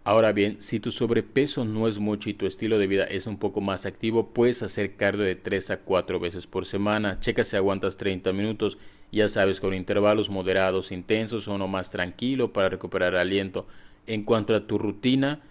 Ahora 0.03 0.31
bien, 0.31 0.61
si 0.61 0.79
tu 0.79 0.91
sobrepeso 0.91 1.65
no 1.65 1.87
es 1.87 1.99
mucho 1.99 2.29
y 2.29 2.33
tu 2.33 2.45
estilo 2.45 2.79
de 2.79 2.87
vida 2.87 3.03
es 3.03 3.27
un 3.27 3.37
poco 3.37 3.61
más 3.61 3.85
activo, 3.85 4.29
puedes 4.33 4.63
hacer 4.63 4.95
cardio 4.95 5.23
de 5.23 5.35
3 5.35 5.71
a 5.71 5.77
4 5.81 6.19
veces 6.19 6.47
por 6.47 6.65
semana. 6.65 7.19
Checa 7.19 7.43
si 7.43 7.55
aguantas 7.55 7.97
30 7.97 8.33
minutos, 8.33 8.77
ya 9.11 9.29
sabes, 9.29 9.59
con 9.59 9.73
intervalos 9.73 10.29
moderados, 10.29 10.91
intensos 10.91 11.47
o 11.47 11.57
no 11.57 11.67
más 11.67 11.91
tranquilo 11.91 12.53
para 12.53 12.69
recuperar 12.69 13.15
aliento. 13.15 13.67
En 14.07 14.23
cuanto 14.23 14.55
a 14.55 14.67
tu 14.67 14.77
rutina, 14.77 15.41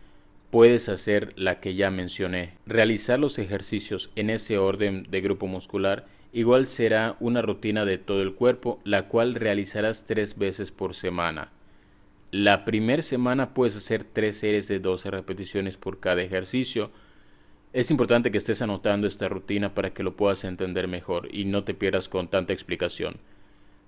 puedes 0.51 0.89
hacer 0.89 1.33
la 1.37 1.61
que 1.61 1.75
ya 1.75 1.91
mencioné. 1.91 2.55
Realizar 2.67 3.19
los 3.19 3.39
ejercicios 3.39 4.11
en 4.17 4.31
ese 4.31 4.59
orden 4.59 5.07
de 5.11 5.21
grupo 5.21 5.47
muscular 5.47 6.07
igual 6.33 6.67
será 6.67 7.17
una 7.21 7.43
rutina 7.43 7.85
de 7.85 7.99
todo 7.99 8.23
el 8.23 8.35
cuerpo, 8.35 8.81
la 8.85 9.09
cual 9.09 9.35
realizarás 9.35 10.07
tres 10.07 10.37
veces 10.37 10.71
por 10.71 10.95
semana. 10.95 11.51
La 12.31 12.65
primera 12.67 13.03
semana 13.03 13.55
puedes 13.55 13.77
hacer 13.77 14.05
tres 14.05 14.37
series 14.37 14.69
de 14.69 14.81
12 14.81 15.11
repeticiones 15.11 15.79
por 15.79 15.99
cada 15.99 16.23
ejercicio. 16.23 16.91
Es 17.73 17.91
importante 17.91 18.31
que 18.31 18.39
estés 18.39 18.61
anotando 18.61 19.07
esta 19.07 19.29
rutina 19.29 19.75
para 19.75 19.95
que 19.95 20.03
lo 20.03 20.15
puedas 20.15 20.45
entender 20.45 20.89
mejor 20.89 21.35
y 21.35 21.47
no 21.47 21.65
te 21.65 21.73
pierdas 21.73 22.09
con 22.09 22.29
tanta 22.29 22.53
explicación. 22.53 23.17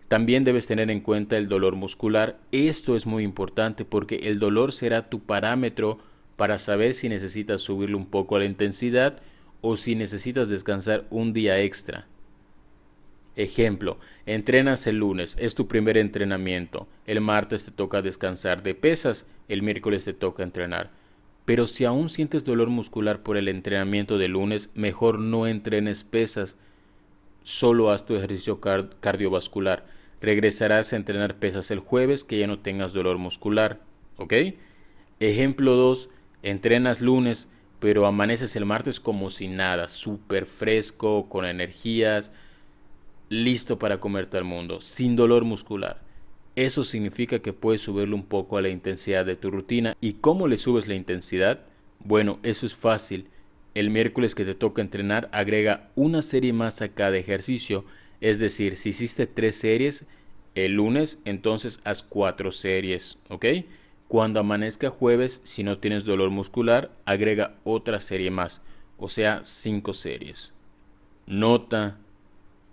También 0.09 0.45
debes 0.45 0.67
tener 0.67 0.91
en 0.91 1.01
cuenta 1.01 1.37
el 1.37 1.49
dolor 1.49 1.77
muscular. 1.77 2.39
Esto 2.51 2.97
es 2.97 3.07
muy 3.07 3.25
importante 3.25 3.85
porque 3.85 4.17
el 4.25 4.39
dolor 4.39 4.73
será 4.73 5.09
tu 5.09 5.21
parámetro 5.21 5.99
para 6.37 6.59
saber 6.59 6.95
si 6.95 7.11
necesitas 7.11 7.61
subirle 7.61 7.97
un 7.97 8.07
poco 8.07 8.37
a 8.37 8.39
la 8.39 8.47
intensidad 8.47 9.21
o 9.61 9.77
si 9.77 9.95
necesitas 9.95 10.49
descansar 10.49 11.05
un 11.11 11.35
día 11.35 11.61
extra. 11.61 12.07
Ejemplo, 13.37 13.99
entrenas 14.27 14.87
el 14.87 14.97
lunes, 14.97 15.37
es 15.39 15.55
tu 15.55 15.69
primer 15.69 15.97
entrenamiento, 15.97 16.89
el 17.07 17.21
martes 17.21 17.65
te 17.65 17.71
toca 17.71 18.03
descansar 18.03 18.63
de 18.63 18.75
pesas, 18.75 19.27
el 19.49 19.63
miércoles 19.63 20.05
te 20.05 20.13
toca 20.13 20.43
entrenar. 20.43 20.91
Pero 21.45 21.67
si 21.67 21.85
aún 21.85 22.09
sientes 22.09 22.45
dolor 22.45 22.69
muscular 22.69 23.23
por 23.23 23.37
el 23.37 23.49
entrenamiento 23.49 24.19
de 24.19 24.29
lunes, 24.29 24.71
mejor 24.75 25.19
no 25.19 25.47
entrenes 25.47 26.05
pesas, 26.05 26.57
solo 27.43 27.91
haz 27.91 28.07
tu 28.07 28.15
ejercicio 28.15 28.61
cardiovascular. 28.61 29.87
Regresarás 30.21 30.93
a 30.93 30.97
entrenar 30.97 31.37
pesas 31.37 31.71
el 31.71 31.81
jueves 31.81 32.25
que 32.25 32.39
ya 32.39 32.47
no 32.47 32.59
tengas 32.59 32.93
dolor 32.93 33.19
muscular. 33.19 33.81
¿Ok? 34.17 34.35
Ejemplo 35.19 35.77
2. 35.77 36.11
Entrenas 36.43 37.01
lunes, 37.01 37.49
pero 37.81 38.07
amaneces 38.07 38.55
el 38.57 38.67
martes 38.67 39.01
como 39.01 39.31
si 39.31 39.49
nada, 39.49 39.89
súper 39.89 40.47
fresco, 40.47 41.29
con 41.29 41.47
energías, 41.47 42.33
listo 43.31 43.79
para 43.79 44.01
comerte 44.01 44.37
al 44.37 44.45
mundo, 44.45 44.83
sin 44.83 45.17
dolor 45.17 45.45
muscular. 45.45 46.03
Eso 46.57 46.85
significa 46.85 47.39
que 47.39 47.55
puedes 47.55 47.81
subirle 47.81 48.15
un 48.15 48.25
poco 48.25 48.59
a 48.59 48.63
la 48.63 48.69
intensidad 48.69 49.25
de 49.25 49.37
tu 49.37 49.51
rutina. 49.51 49.97
¿Y 50.01 50.15
cómo 50.15 50.49
le 50.49 50.59
subes 50.59 50.89
la 50.89 50.97
intensidad? 50.97 51.61
Bueno, 52.01 52.41
eso 52.43 52.67
es 52.67 52.75
fácil. 52.75 53.29
El 53.75 53.89
miércoles 53.89 54.35
que 54.35 54.45
te 54.45 54.57
toca 54.57 54.83
entrenar, 54.83 55.31
agrega 55.33 55.91
una 55.95 56.23
serie 56.23 56.53
más 56.53 56.83
a 56.83 56.89
cada 56.89 57.17
ejercicio. 57.17 57.85
Es 58.21 58.41
decir, 58.41 58.77
si 58.77 58.91
hiciste 58.91 59.27
tres 59.27 59.55
series, 59.57 60.07
el 60.57 60.73
lunes 60.73 61.21
entonces 61.25 61.81
haz 61.85 62.03
cuatro 62.03 62.51
series, 62.51 63.17
¿ok? 63.29 63.47
Cuando 64.09 64.41
amanezca 64.41 64.91
jueves, 64.91 65.41
si 65.45 65.63
no 65.63 65.79
tienes 65.79 66.05
dolor 66.05 66.31
muscular, 66.31 66.91
agrega 67.05 67.55
otra 67.63 68.01
serie 68.01 68.33
más, 68.33 68.61
o 68.99 69.09
sea, 69.09 69.43
cinco 69.45 69.95
series. 69.95 70.53
Nota 71.27 71.97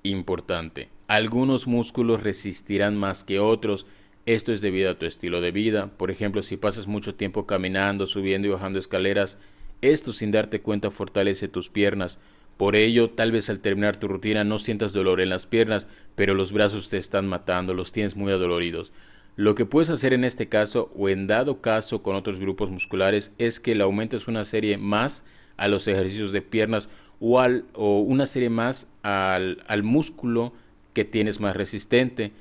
importante. 0.10 0.90
Algunos 1.08 1.68
músculos 1.68 2.22
resistirán 2.22 2.98
más 2.98 3.24
que 3.24 3.40
otros. 3.40 3.88
Esto 4.26 4.52
es 4.52 4.62
debido 4.62 4.92
a 4.92 5.00
tu 5.00 5.06
estilo 5.06 5.40
de 5.42 5.52
vida. 5.52 5.92
Por 5.98 6.12
ejemplo, 6.12 6.44
si 6.44 6.58
pasas 6.58 6.88
mucho 6.88 7.16
tiempo 7.16 7.46
caminando, 7.46 8.08
subiendo 8.08 8.48
y 8.48 8.52
bajando 8.52 8.80
escaleras, 8.80 9.40
esto 9.82 10.12
sin 10.12 10.32
darte 10.32 10.62
cuenta 10.62 10.92
fortalece 10.92 11.48
tus 11.48 11.70
piernas. 11.70 12.20
Por 12.58 12.76
ello, 12.76 13.12
tal 13.12 13.32
vez 13.32 13.50
al 13.50 13.60
terminar 13.60 14.00
tu 14.00 14.08
rutina 14.08 14.44
no 14.44 14.58
sientas 14.58 14.92
dolor 14.92 15.22
en 15.22 15.30
las 15.30 15.46
piernas, 15.46 15.88
pero 16.16 16.34
los 16.34 16.52
brazos 16.52 16.90
te 16.90 16.98
están 16.98 17.28
matando, 17.28 17.74
los 17.76 17.92
tienes 17.92 18.16
muy 18.16 18.32
adoloridos. 18.32 18.92
Lo 19.36 19.54
que 19.54 19.66
puedes 19.66 19.92
hacer 19.92 20.14
en 20.14 20.24
este 20.24 20.50
caso 20.50 20.92
o 20.98 21.10
en 21.10 21.28
dado 21.28 21.62
caso 21.62 22.02
con 22.02 22.16
otros 22.16 22.40
grupos 22.40 22.72
musculares 22.72 23.32
es 23.38 23.60
que 23.60 23.76
le 23.76 23.84
aumentes 23.84 24.28
una 24.28 24.44
serie 24.44 24.78
más 24.78 25.24
a 25.58 25.68
los 25.68 25.88
ejercicios 25.88 26.32
de 26.32 26.42
piernas 26.42 26.90
o, 27.20 27.40
al, 27.40 27.66
o 27.74 28.00
una 28.02 28.26
serie 28.26 28.50
más 28.50 28.90
al, 29.04 29.64
al 29.68 29.84
músculo 29.84 30.54
que 30.94 31.06
tienes 31.06 31.40
más 31.40 31.56
resistente 31.56 32.32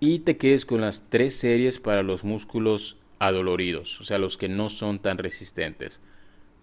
y 0.00 0.20
te 0.20 0.36
quedes 0.36 0.64
con 0.66 0.80
las 0.80 1.04
tres 1.08 1.34
series 1.36 1.78
para 1.78 2.02
los 2.02 2.24
músculos 2.24 2.96
adoloridos, 3.18 4.00
o 4.00 4.04
sea, 4.04 4.18
los 4.18 4.38
que 4.38 4.48
no 4.48 4.70
son 4.70 4.98
tan 4.98 5.18
resistentes. 5.18 6.00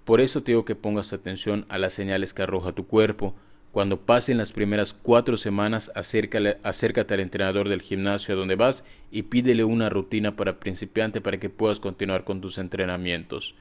Por 0.06 0.22
eso 0.22 0.42
te 0.42 0.52
digo 0.52 0.66
que 0.66 0.76
pongas 0.76 1.14
atención 1.14 1.66
a 1.70 1.78
las 1.78 1.94
señales 1.94 2.34
que 2.34 2.42
arroja 2.42 2.72
tu 2.72 2.88
cuerpo. 2.88 3.36
Cuando 3.74 4.00
pasen 4.00 4.38
las 4.38 4.54
primeras 4.54 4.94
cuatro 4.94 5.38
semanas, 5.38 5.92
acércate 5.94 7.14
al 7.14 7.20
entrenador 7.20 7.70
del 7.70 7.82
gimnasio 7.82 8.34
a 8.34 8.38
donde 8.38 8.56
vas 8.56 8.84
y 9.12 9.24
pídele 9.24 9.66
una 9.66 9.90
rutina 9.90 10.36
para 10.36 10.60
principiante 10.60 11.22
para 11.22 11.40
que 11.40 11.50
puedas 11.50 11.80
continuar 11.80 12.24
con 12.24 12.42
tus 12.42 12.58
entrenamientos. 12.58 13.54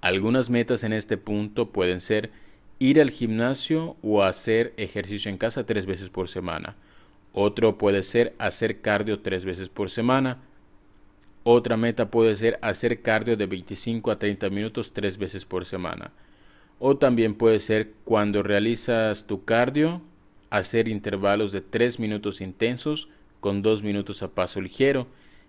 Algunas 0.00 0.50
metas 0.50 0.84
en 0.84 0.92
este 0.92 1.16
punto 1.16 1.70
pueden 1.70 2.00
ser 2.00 2.30
ir 2.78 3.00
al 3.00 3.10
gimnasio 3.10 3.96
o 4.02 4.22
hacer 4.22 4.74
ejercicio 4.76 5.30
en 5.30 5.38
casa 5.38 5.66
tres 5.66 5.86
veces 5.86 6.10
por 6.10 6.28
semana. 6.28 6.76
Otro 7.32 7.78
puede 7.78 8.02
ser 8.02 8.34
hacer 8.38 8.80
cardio 8.80 9.20
tres 9.20 9.44
veces 9.44 9.68
por 9.68 9.90
semana. 9.90 10.42
Otra 11.42 11.76
meta 11.76 12.10
puede 12.10 12.36
ser 12.36 12.58
hacer 12.62 13.02
cardio 13.02 13.36
de 13.36 13.46
25 13.46 14.10
a 14.10 14.18
30 14.18 14.50
minutos 14.50 14.92
tres 14.92 15.18
veces 15.18 15.44
por 15.44 15.64
semana. 15.64 16.12
O 16.78 16.96
también 16.96 17.34
puede 17.34 17.60
ser 17.60 17.92
cuando 18.04 18.42
realizas 18.42 19.26
tu 19.26 19.44
cardio, 19.44 20.02
hacer 20.50 20.88
intervalos 20.88 21.52
de 21.52 21.60
3 21.60 22.00
minutos 22.00 22.40
intensos 22.40 23.08
con 23.40 23.62
2 23.62 23.82
minutos 23.82 24.22
a 24.22 24.34
paso 24.34 24.60
ligero. 24.60 25.06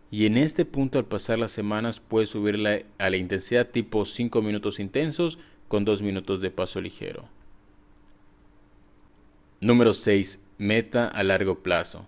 Y 0.10 0.26
en 0.26 0.38
este 0.38 0.64
punto 0.64 1.00
al 1.00 1.06
pasar 1.06 1.40
las 1.40 1.52
semanas 1.52 2.00
puedes 2.00 2.30
subirla 2.30 2.80
a 2.98 3.10
la 3.10 3.18
intensidad 3.18 3.68
tipo 3.68 4.06
5 4.06 4.42
minutos 4.42 4.80
intensos 4.80 5.38
con 5.68 5.86
dos 5.86 6.02
minutos 6.02 6.42
de 6.42 6.52
paso 6.52 6.82
ligero. 6.82 7.26
Número 9.60 9.94
6. 9.94 10.44
Meta 10.58 11.08
a 11.08 11.24
largo 11.24 11.60
plazo. 11.60 12.08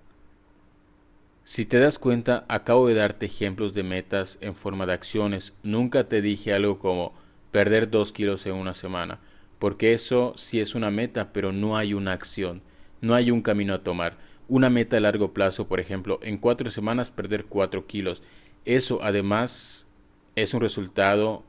Si 1.43 1.65
te 1.65 1.79
das 1.79 1.97
cuenta, 1.97 2.45
acabo 2.47 2.87
de 2.87 2.93
darte 2.93 3.25
ejemplos 3.25 3.73
de 3.73 3.83
metas 3.83 4.37
en 4.41 4.55
forma 4.55 4.85
de 4.85 4.93
acciones. 4.93 5.53
Nunca 5.63 6.07
te 6.07 6.21
dije 6.21 6.53
algo 6.53 6.77
como 6.79 7.13
perder 7.51 7.89
2 7.89 8.11
kilos 8.11 8.45
en 8.45 8.53
una 8.53 8.75
semana, 8.75 9.19
porque 9.57 9.93
eso 9.93 10.33
sí 10.35 10.59
es 10.59 10.75
una 10.75 10.91
meta, 10.91 11.33
pero 11.33 11.51
no 11.51 11.75
hay 11.75 11.95
una 11.95 12.13
acción, 12.13 12.61
no 13.01 13.15
hay 13.15 13.31
un 13.31 13.41
camino 13.41 13.73
a 13.73 13.83
tomar. 13.83 14.17
Una 14.47 14.69
meta 14.69 14.97
a 14.97 14.99
largo 14.99 15.33
plazo, 15.33 15.67
por 15.67 15.79
ejemplo, 15.79 16.19
en 16.21 16.37
4 16.37 16.69
semanas 16.69 17.09
perder 17.09 17.45
4 17.45 17.87
kilos. 17.87 18.21
Eso 18.65 18.99
además 19.01 19.87
es 20.35 20.53
un 20.53 20.61
resultado 20.61 21.43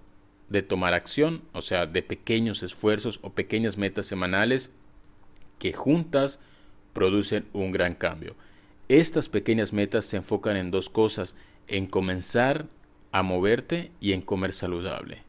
de 0.50 0.62
tomar 0.62 0.92
acción, 0.92 1.42
o 1.52 1.62
sea, 1.62 1.86
de 1.86 2.02
pequeños 2.02 2.62
esfuerzos 2.62 3.20
o 3.22 3.30
pequeñas 3.30 3.78
metas 3.78 4.06
semanales 4.06 4.72
que 5.58 5.72
juntas 5.72 6.40
producen 6.92 7.46
un 7.52 7.72
gran 7.72 7.94
cambio. 7.94 8.34
Estas 8.88 9.28
pequeñas 9.28 9.72
metas 9.72 10.04
se 10.04 10.16
enfocan 10.16 10.56
en 10.56 10.72
dos 10.72 10.90
cosas, 10.90 11.36
en 11.68 11.86
comenzar 11.86 12.66
a 13.12 13.22
moverte 13.22 13.92
y 14.00 14.12
en 14.12 14.22
comer 14.22 14.52
saludable. 14.52 15.22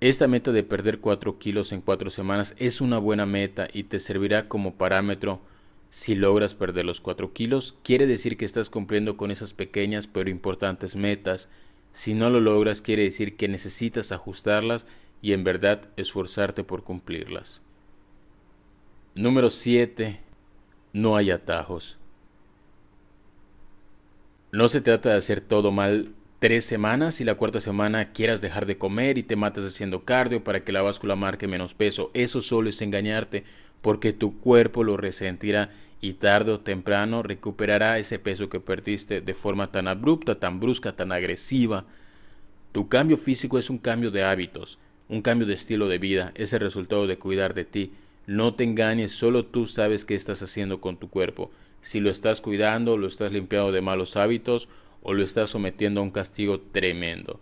Esta 0.00 0.28
meta 0.28 0.52
de 0.52 0.62
perder 0.62 0.98
4 0.98 1.38
kilos 1.38 1.72
en 1.72 1.80
4 1.80 2.10
semanas 2.10 2.54
es 2.58 2.82
una 2.82 2.98
buena 2.98 3.24
meta 3.24 3.68
y 3.72 3.84
te 3.84 3.98
servirá 3.98 4.46
como 4.46 4.74
parámetro 4.74 5.40
si 5.88 6.14
logras 6.14 6.54
perder 6.54 6.84
los 6.84 7.00
4 7.00 7.32
kilos. 7.32 7.78
Quiere 7.82 8.06
decir 8.06 8.36
que 8.36 8.44
estás 8.44 8.68
cumpliendo 8.68 9.16
con 9.16 9.30
esas 9.30 9.54
pequeñas 9.54 10.06
pero 10.06 10.28
importantes 10.28 10.96
metas 10.96 11.48
si 11.96 12.12
no 12.12 12.28
lo 12.28 12.40
logras 12.40 12.82
quiere 12.82 13.04
decir 13.04 13.38
que 13.38 13.48
necesitas 13.48 14.12
ajustarlas 14.12 14.86
y 15.22 15.32
en 15.32 15.44
verdad 15.44 15.88
esforzarte 15.96 16.62
por 16.62 16.84
cumplirlas. 16.84 17.62
Número 19.14 19.48
7. 19.48 20.20
No 20.92 21.16
hay 21.16 21.30
atajos. 21.30 21.96
No 24.52 24.68
se 24.68 24.82
trata 24.82 25.08
de 25.08 25.16
hacer 25.16 25.40
todo 25.40 25.72
mal 25.72 26.12
tres 26.38 26.66
semanas 26.66 27.22
y 27.22 27.24
la 27.24 27.36
cuarta 27.36 27.62
semana 27.62 28.12
quieras 28.12 28.42
dejar 28.42 28.66
de 28.66 28.76
comer 28.76 29.16
y 29.16 29.22
te 29.22 29.36
matas 29.36 29.64
haciendo 29.64 30.04
cardio 30.04 30.44
para 30.44 30.64
que 30.64 30.72
la 30.72 30.82
báscula 30.82 31.16
marque 31.16 31.48
menos 31.48 31.72
peso. 31.72 32.10
Eso 32.12 32.42
solo 32.42 32.68
es 32.68 32.82
engañarte 32.82 33.44
porque 33.80 34.12
tu 34.12 34.38
cuerpo 34.38 34.84
lo 34.84 34.98
resentirá 34.98 35.70
y 36.00 36.14
tarde 36.14 36.52
o 36.52 36.60
temprano 36.60 37.22
recuperará 37.22 37.98
ese 37.98 38.18
peso 38.18 38.48
que 38.48 38.60
perdiste 38.60 39.20
de 39.20 39.34
forma 39.34 39.72
tan 39.72 39.88
abrupta, 39.88 40.38
tan 40.38 40.60
brusca, 40.60 40.94
tan 40.94 41.12
agresiva. 41.12 41.84
Tu 42.72 42.88
cambio 42.88 43.16
físico 43.16 43.58
es 43.58 43.70
un 43.70 43.78
cambio 43.78 44.10
de 44.10 44.22
hábitos, 44.22 44.78
un 45.08 45.22
cambio 45.22 45.46
de 45.46 45.54
estilo 45.54 45.88
de 45.88 45.98
vida, 45.98 46.32
es 46.34 46.52
el 46.52 46.60
resultado 46.60 47.06
de 47.06 47.18
cuidar 47.18 47.54
de 47.54 47.64
ti. 47.64 47.92
No 48.26 48.54
te 48.54 48.64
engañes, 48.64 49.12
solo 49.12 49.46
tú 49.46 49.66
sabes 49.66 50.04
qué 50.04 50.14
estás 50.14 50.42
haciendo 50.42 50.80
con 50.80 50.96
tu 50.96 51.08
cuerpo. 51.08 51.50
Si 51.80 52.00
lo 52.00 52.10
estás 52.10 52.40
cuidando, 52.40 52.96
lo 52.96 53.06
estás 53.06 53.32
limpiando 53.32 53.72
de 53.72 53.80
malos 53.80 54.16
hábitos 54.16 54.68
o 55.02 55.14
lo 55.14 55.22
estás 55.22 55.50
sometiendo 55.50 56.00
a 56.00 56.02
un 56.02 56.10
castigo 56.10 56.60
tremendo. 56.60 57.40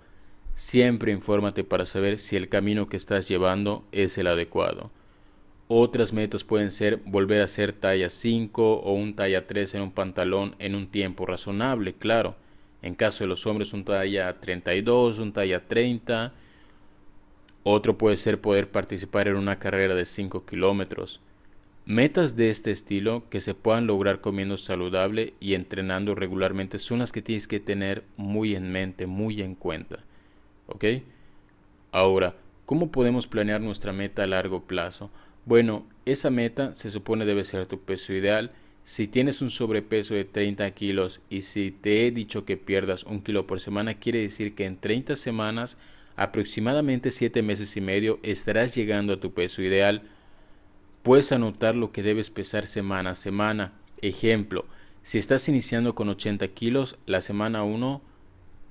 Siempre 0.55 1.12
infórmate 1.12 1.64
para 1.64 1.87
saber 1.87 2.19
si 2.19 2.37
el 2.37 2.49
camino 2.49 2.87
que 2.87 2.97
estás 2.97 3.27
llevando 3.27 3.85
es 3.90 4.19
el 4.19 4.27
adecuado. 4.27 4.90
Otras 5.77 6.13
metas 6.13 6.45
pueden 6.45 6.71
ser 6.71 6.99
volver 7.05 7.43
a 7.43 7.49
ser 7.49 7.73
talla 7.73 8.09
5 8.09 8.75
o 8.75 8.93
un 8.93 9.17
talla 9.17 9.49
3 9.49 9.75
en 9.75 9.83
un 9.83 9.91
pantalón 9.91 10.55
en 10.61 10.77
un 10.77 10.87
tiempo 10.87 11.27
razonable, 11.27 11.95
claro. 11.95 12.37
En 12.81 12.95
caso 12.95 13.25
de 13.25 13.29
los 13.29 13.45
hombres 13.45 13.73
un 13.73 13.85
talla 13.85 14.39
32, 14.39 15.19
un 15.19 15.33
talla 15.33 15.67
30. 15.67 16.33
Otro 17.65 17.99
puede 17.99 18.17
ser 18.17 18.41
poder 18.41 18.71
participar 18.71 19.27
en 19.27 19.35
una 19.35 19.59
carrera 19.59 19.97
de 19.97 20.07
5 20.07 20.47
kilómetros. 20.47 21.21
Metas 21.87 22.37
de 22.37 22.51
este 22.51 22.71
estilo 22.71 23.25
que 23.29 23.41
se 23.41 23.55
puedan 23.55 23.89
lograr 23.89 24.21
comiendo 24.21 24.59
saludable 24.59 25.35
y 25.41 25.55
entrenando 25.55 26.15
regularmente 26.15 26.79
son 26.79 27.01
las 27.01 27.11
que 27.11 27.21
tienes 27.21 27.49
que 27.49 27.59
tener 27.59 28.05
muy 28.17 28.55
en 28.55 28.71
mente, 28.71 29.09
muy 29.09 29.43
en 29.43 29.57
cuenta. 29.57 30.05
¿Ok? 30.69 30.85
Ahora, 31.91 32.37
¿cómo 32.65 32.93
podemos 32.93 33.27
planear 33.27 33.61
nuestra 33.61 33.93
meta 33.93 34.23
a 34.23 34.29
largo 34.29 34.63
plazo? 34.69 35.11
Bueno, 35.47 35.87
esa 36.07 36.31
meta 36.31 36.75
se 36.75 36.91
supone 36.91 37.27
debe 37.27 37.45
ser 37.45 37.67
tu 37.67 37.81
peso 37.81 38.13
ideal. 38.13 38.53
Si 38.85 39.09
tienes 39.09 39.43
un 39.43 39.51
sobrepeso 39.51 40.15
de 40.15 40.25
30 40.25 40.71
kilos 40.73 41.21
y 41.29 41.43
si 41.43 41.71
te 41.71 42.07
he 42.07 42.11
dicho 42.11 42.45
que 42.45 42.57
pierdas 42.57 43.05
un 43.05 43.23
kilo 43.23 43.47
por 43.47 43.61
semana, 43.61 43.95
quiere 43.95 44.21
decir 44.21 44.55
que 44.55 44.65
en 44.65 44.79
30 44.79 45.17
semanas, 45.17 45.79
aproximadamente 46.17 47.11
7 47.11 47.43
meses 47.43 47.77
y 47.77 47.81
medio, 47.81 48.21
estarás 48.23 48.75
llegando 48.75 49.15
a 49.15 49.21
tu 49.21 49.33
peso 49.33 49.63
ideal. 49.63 50.03
Puedes 51.03 51.33
anotar 51.33 51.77
lo 51.77 51.93
que 51.93 52.03
debes 52.03 52.31
pesar 52.31 52.67
semana 52.67 53.11
a 53.11 53.15
semana. 53.15 53.73
Ejemplo, 54.01 54.65
si 55.03 55.19
estás 55.19 55.49
iniciando 55.51 55.95
con 55.95 56.09
80 56.09 56.49
kilos, 56.49 56.99
la 57.05 57.21
semana 57.21 57.63
1, 57.65 58.01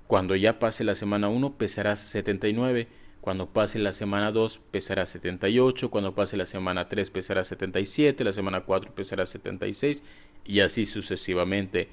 cuando 0.07 0.35
ya 0.35 0.57
pase 0.57 0.83
la 0.83 0.95
semana 0.95 1.29
1, 1.29 1.57
pesarás 1.57 1.99
79 1.99 2.87
cuando 3.23 3.47
pase 3.47 3.79
la 3.79 3.93
semana 3.93 4.33
2 4.33 4.59
pesará 4.69 5.05
78, 5.05 5.89
cuando 5.89 6.13
pase 6.13 6.35
la 6.35 6.45
semana 6.45 6.89
3 6.89 7.09
pesará 7.09 7.45
77, 7.45 8.21
la 8.21 8.33
semana 8.33 8.65
4 8.65 8.93
pesará 8.93 9.25
76 9.25 10.03
y 10.43 10.59
así 10.59 10.85
sucesivamente. 10.85 11.87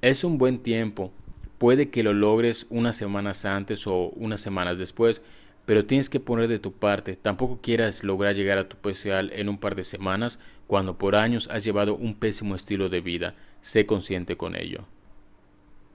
Es 0.00 0.24
un 0.24 0.38
buen 0.38 0.60
tiempo. 0.60 1.12
Puede 1.58 1.90
que 1.90 2.02
lo 2.02 2.14
logres 2.14 2.66
unas 2.70 2.96
semanas 2.96 3.44
antes 3.44 3.86
o 3.86 4.08
unas 4.16 4.40
semanas 4.40 4.78
después, 4.78 5.20
pero 5.66 5.84
tienes 5.84 6.08
que 6.08 6.20
poner 6.20 6.48
de 6.48 6.58
tu 6.58 6.72
parte. 6.72 7.16
Tampoco 7.16 7.60
quieras 7.60 8.02
lograr 8.02 8.34
llegar 8.34 8.56
a 8.56 8.66
tu 8.70 8.78
ideal 8.88 9.30
en 9.34 9.50
un 9.50 9.58
par 9.58 9.74
de 9.74 9.84
semanas 9.84 10.38
cuando 10.66 10.96
por 10.96 11.16
años 11.16 11.50
has 11.52 11.64
llevado 11.64 11.96
un 11.96 12.14
pésimo 12.14 12.54
estilo 12.54 12.88
de 12.88 13.02
vida. 13.02 13.34
Sé 13.60 13.84
consciente 13.84 14.38
con 14.38 14.56
ello. 14.56 14.86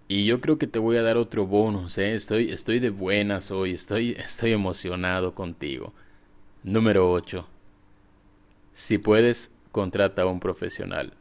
Y 0.08 0.26
yo 0.26 0.40
creo 0.40 0.58
que 0.58 0.68
te 0.68 0.80
voy 0.80 0.96
a 0.98 1.02
dar 1.02 1.18
otro 1.18 1.46
bonus, 1.46 1.98
¿eh? 1.98 2.16
Estoy, 2.16 2.52
estoy 2.52 2.80
de 2.80 2.90
buenas 2.90 3.52
hoy, 3.52 3.74
estoy, 3.74 4.12
estoy 4.18 4.54
emocionado 4.54 5.36
contigo. 5.36 5.94
Número 6.64 7.12
8. 7.12 7.48
Si 8.74 8.98
puedes, 8.98 9.52
contrata 9.72 10.22
a 10.22 10.28
un 10.28 10.40
profesional. 10.40 11.14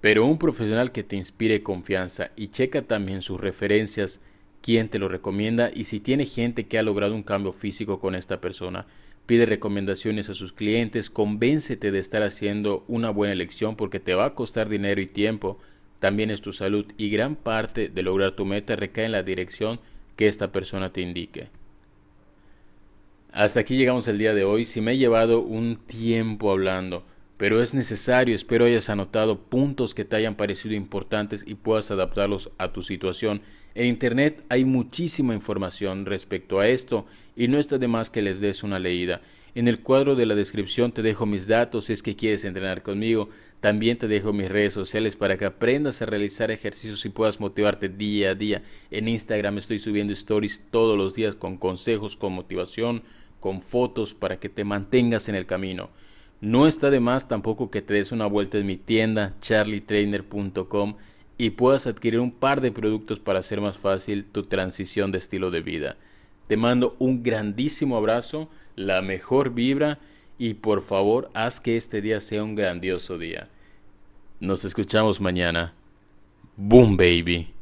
Pero 0.00 0.26
un 0.26 0.36
profesional 0.36 0.90
que 0.90 1.04
te 1.04 1.14
inspire 1.14 1.62
confianza 1.62 2.32
y 2.34 2.48
checa 2.48 2.82
también 2.82 3.22
sus 3.22 3.40
referencias, 3.40 4.20
quién 4.60 4.88
te 4.88 4.98
lo 4.98 5.08
recomienda 5.08 5.70
y 5.72 5.84
si 5.84 6.00
tiene 6.00 6.26
gente 6.26 6.66
que 6.66 6.76
ha 6.76 6.82
logrado 6.82 7.14
un 7.14 7.22
cambio 7.22 7.52
físico 7.52 8.00
con 8.00 8.16
esta 8.16 8.40
persona. 8.40 8.86
Pide 9.26 9.46
recomendaciones 9.46 10.28
a 10.28 10.34
sus 10.34 10.52
clientes, 10.52 11.08
convéncete 11.08 11.92
de 11.92 12.00
estar 12.00 12.24
haciendo 12.24 12.84
una 12.88 13.10
buena 13.10 13.32
elección 13.32 13.76
porque 13.76 14.00
te 14.00 14.14
va 14.14 14.26
a 14.26 14.34
costar 14.34 14.68
dinero 14.68 15.00
y 15.00 15.06
tiempo 15.06 15.60
también 16.02 16.32
es 16.32 16.40
tu 16.40 16.52
salud 16.52 16.84
y 16.98 17.10
gran 17.10 17.36
parte 17.36 17.88
de 17.88 18.02
lograr 18.02 18.32
tu 18.32 18.44
meta 18.44 18.74
recae 18.74 19.04
en 19.04 19.12
la 19.12 19.22
dirección 19.22 19.78
que 20.16 20.26
esta 20.26 20.50
persona 20.50 20.92
te 20.92 21.00
indique. 21.00 21.46
Hasta 23.30 23.60
aquí 23.60 23.76
llegamos 23.76 24.08
el 24.08 24.18
día 24.18 24.34
de 24.34 24.42
hoy. 24.42 24.64
Si 24.64 24.80
me 24.80 24.92
he 24.92 24.98
llevado 24.98 25.38
un 25.38 25.76
tiempo 25.76 26.50
hablando, 26.50 27.04
pero 27.36 27.62
es 27.62 27.72
necesario, 27.72 28.34
espero 28.34 28.64
hayas 28.64 28.90
anotado 28.90 29.38
puntos 29.38 29.94
que 29.94 30.04
te 30.04 30.16
hayan 30.16 30.34
parecido 30.34 30.74
importantes 30.74 31.44
y 31.46 31.54
puedas 31.54 31.92
adaptarlos 31.92 32.50
a 32.58 32.72
tu 32.72 32.82
situación. 32.82 33.40
En 33.76 33.86
Internet 33.86 34.42
hay 34.48 34.64
muchísima 34.64 35.34
información 35.34 36.04
respecto 36.04 36.58
a 36.58 36.66
esto 36.66 37.06
y 37.36 37.46
no 37.46 37.60
está 37.60 37.78
de 37.78 37.86
más 37.86 38.10
que 38.10 38.22
les 38.22 38.40
des 38.40 38.64
una 38.64 38.80
leída. 38.80 39.20
En 39.54 39.68
el 39.68 39.80
cuadro 39.82 40.16
de 40.16 40.26
la 40.26 40.34
descripción 40.34 40.90
te 40.90 41.02
dejo 41.02 41.26
mis 41.26 41.46
datos 41.46 41.84
si 41.84 41.92
es 41.92 42.02
que 42.02 42.16
quieres 42.16 42.44
entrenar 42.44 42.82
conmigo. 42.82 43.28
También 43.62 43.96
te 43.96 44.08
dejo 44.08 44.32
mis 44.32 44.48
redes 44.48 44.74
sociales 44.74 45.14
para 45.14 45.38
que 45.38 45.44
aprendas 45.44 46.02
a 46.02 46.06
realizar 46.06 46.50
ejercicios 46.50 47.06
y 47.06 47.10
puedas 47.10 47.38
motivarte 47.38 47.88
día 47.88 48.30
a 48.30 48.34
día. 48.34 48.64
En 48.90 49.06
Instagram 49.06 49.56
estoy 49.56 49.78
subiendo 49.78 50.12
stories 50.14 50.64
todos 50.72 50.98
los 50.98 51.14
días 51.14 51.36
con 51.36 51.58
consejos, 51.58 52.16
con 52.16 52.32
motivación, 52.32 53.04
con 53.38 53.62
fotos 53.62 54.14
para 54.14 54.40
que 54.40 54.48
te 54.48 54.64
mantengas 54.64 55.28
en 55.28 55.36
el 55.36 55.46
camino. 55.46 55.90
No 56.40 56.66
está 56.66 56.90
de 56.90 56.98
más 56.98 57.28
tampoco 57.28 57.70
que 57.70 57.82
te 57.82 57.94
des 57.94 58.10
una 58.10 58.26
vuelta 58.26 58.58
en 58.58 58.66
mi 58.66 58.78
tienda 58.78 59.36
charlietrainer.com 59.40 60.96
y 61.38 61.50
puedas 61.50 61.86
adquirir 61.86 62.18
un 62.18 62.32
par 62.32 62.62
de 62.62 62.72
productos 62.72 63.20
para 63.20 63.38
hacer 63.38 63.60
más 63.60 63.78
fácil 63.78 64.24
tu 64.24 64.42
transición 64.42 65.12
de 65.12 65.18
estilo 65.18 65.52
de 65.52 65.60
vida. 65.60 65.96
Te 66.48 66.56
mando 66.56 66.96
un 66.98 67.22
grandísimo 67.22 67.96
abrazo 67.96 68.50
la 68.74 69.02
mejor 69.02 69.54
vibra 69.54 70.00
y 70.36 70.54
por 70.54 70.82
favor 70.82 71.30
haz 71.32 71.60
que 71.60 71.76
este 71.76 72.02
día 72.02 72.20
sea 72.20 72.42
un 72.42 72.56
grandioso 72.56 73.18
día. 73.18 73.48
Nos 74.42 74.64
escuchamos 74.64 75.20
mañana. 75.20 75.72
Boom 76.56 76.96
baby. 76.96 77.54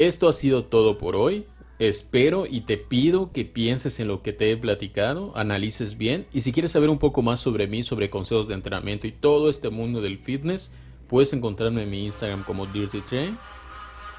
Esto 0.00 0.28
ha 0.28 0.32
sido 0.32 0.64
todo 0.64 0.98
por 0.98 1.14
hoy. 1.14 1.46
Espero 1.78 2.44
y 2.44 2.62
te 2.62 2.76
pido 2.76 3.30
que 3.30 3.44
pienses 3.44 4.00
en 4.00 4.08
lo 4.08 4.20
que 4.20 4.32
te 4.32 4.50
he 4.50 4.56
platicado, 4.56 5.32
analices 5.36 5.96
bien 5.96 6.26
y 6.32 6.40
si 6.40 6.50
quieres 6.50 6.72
saber 6.72 6.90
un 6.90 6.98
poco 6.98 7.22
más 7.22 7.38
sobre 7.38 7.68
mí, 7.68 7.84
sobre 7.84 8.10
consejos 8.10 8.48
de 8.48 8.54
entrenamiento 8.54 9.06
y 9.06 9.12
todo 9.12 9.48
este 9.48 9.70
mundo 9.70 10.00
del 10.00 10.18
fitness, 10.18 10.72
puedes 11.06 11.32
encontrarme 11.34 11.84
en 11.84 11.90
mi 11.90 12.04
Instagram 12.04 12.42
como 12.42 12.66
Dirty 12.66 13.00
Train 13.02 13.38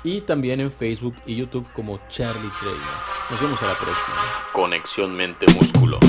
y 0.05 0.21
también 0.21 0.61
en 0.61 0.71
Facebook 0.71 1.15
y 1.25 1.35
YouTube 1.35 1.67
como 1.73 1.99
Charlie 2.07 2.49
Trainer. 2.61 2.81
Nos 3.29 3.41
vemos 3.41 3.61
a 3.61 3.67
la 3.67 3.75
próxima. 3.75 4.15
Conexión 4.53 5.13
mente-músculo. 5.17 5.99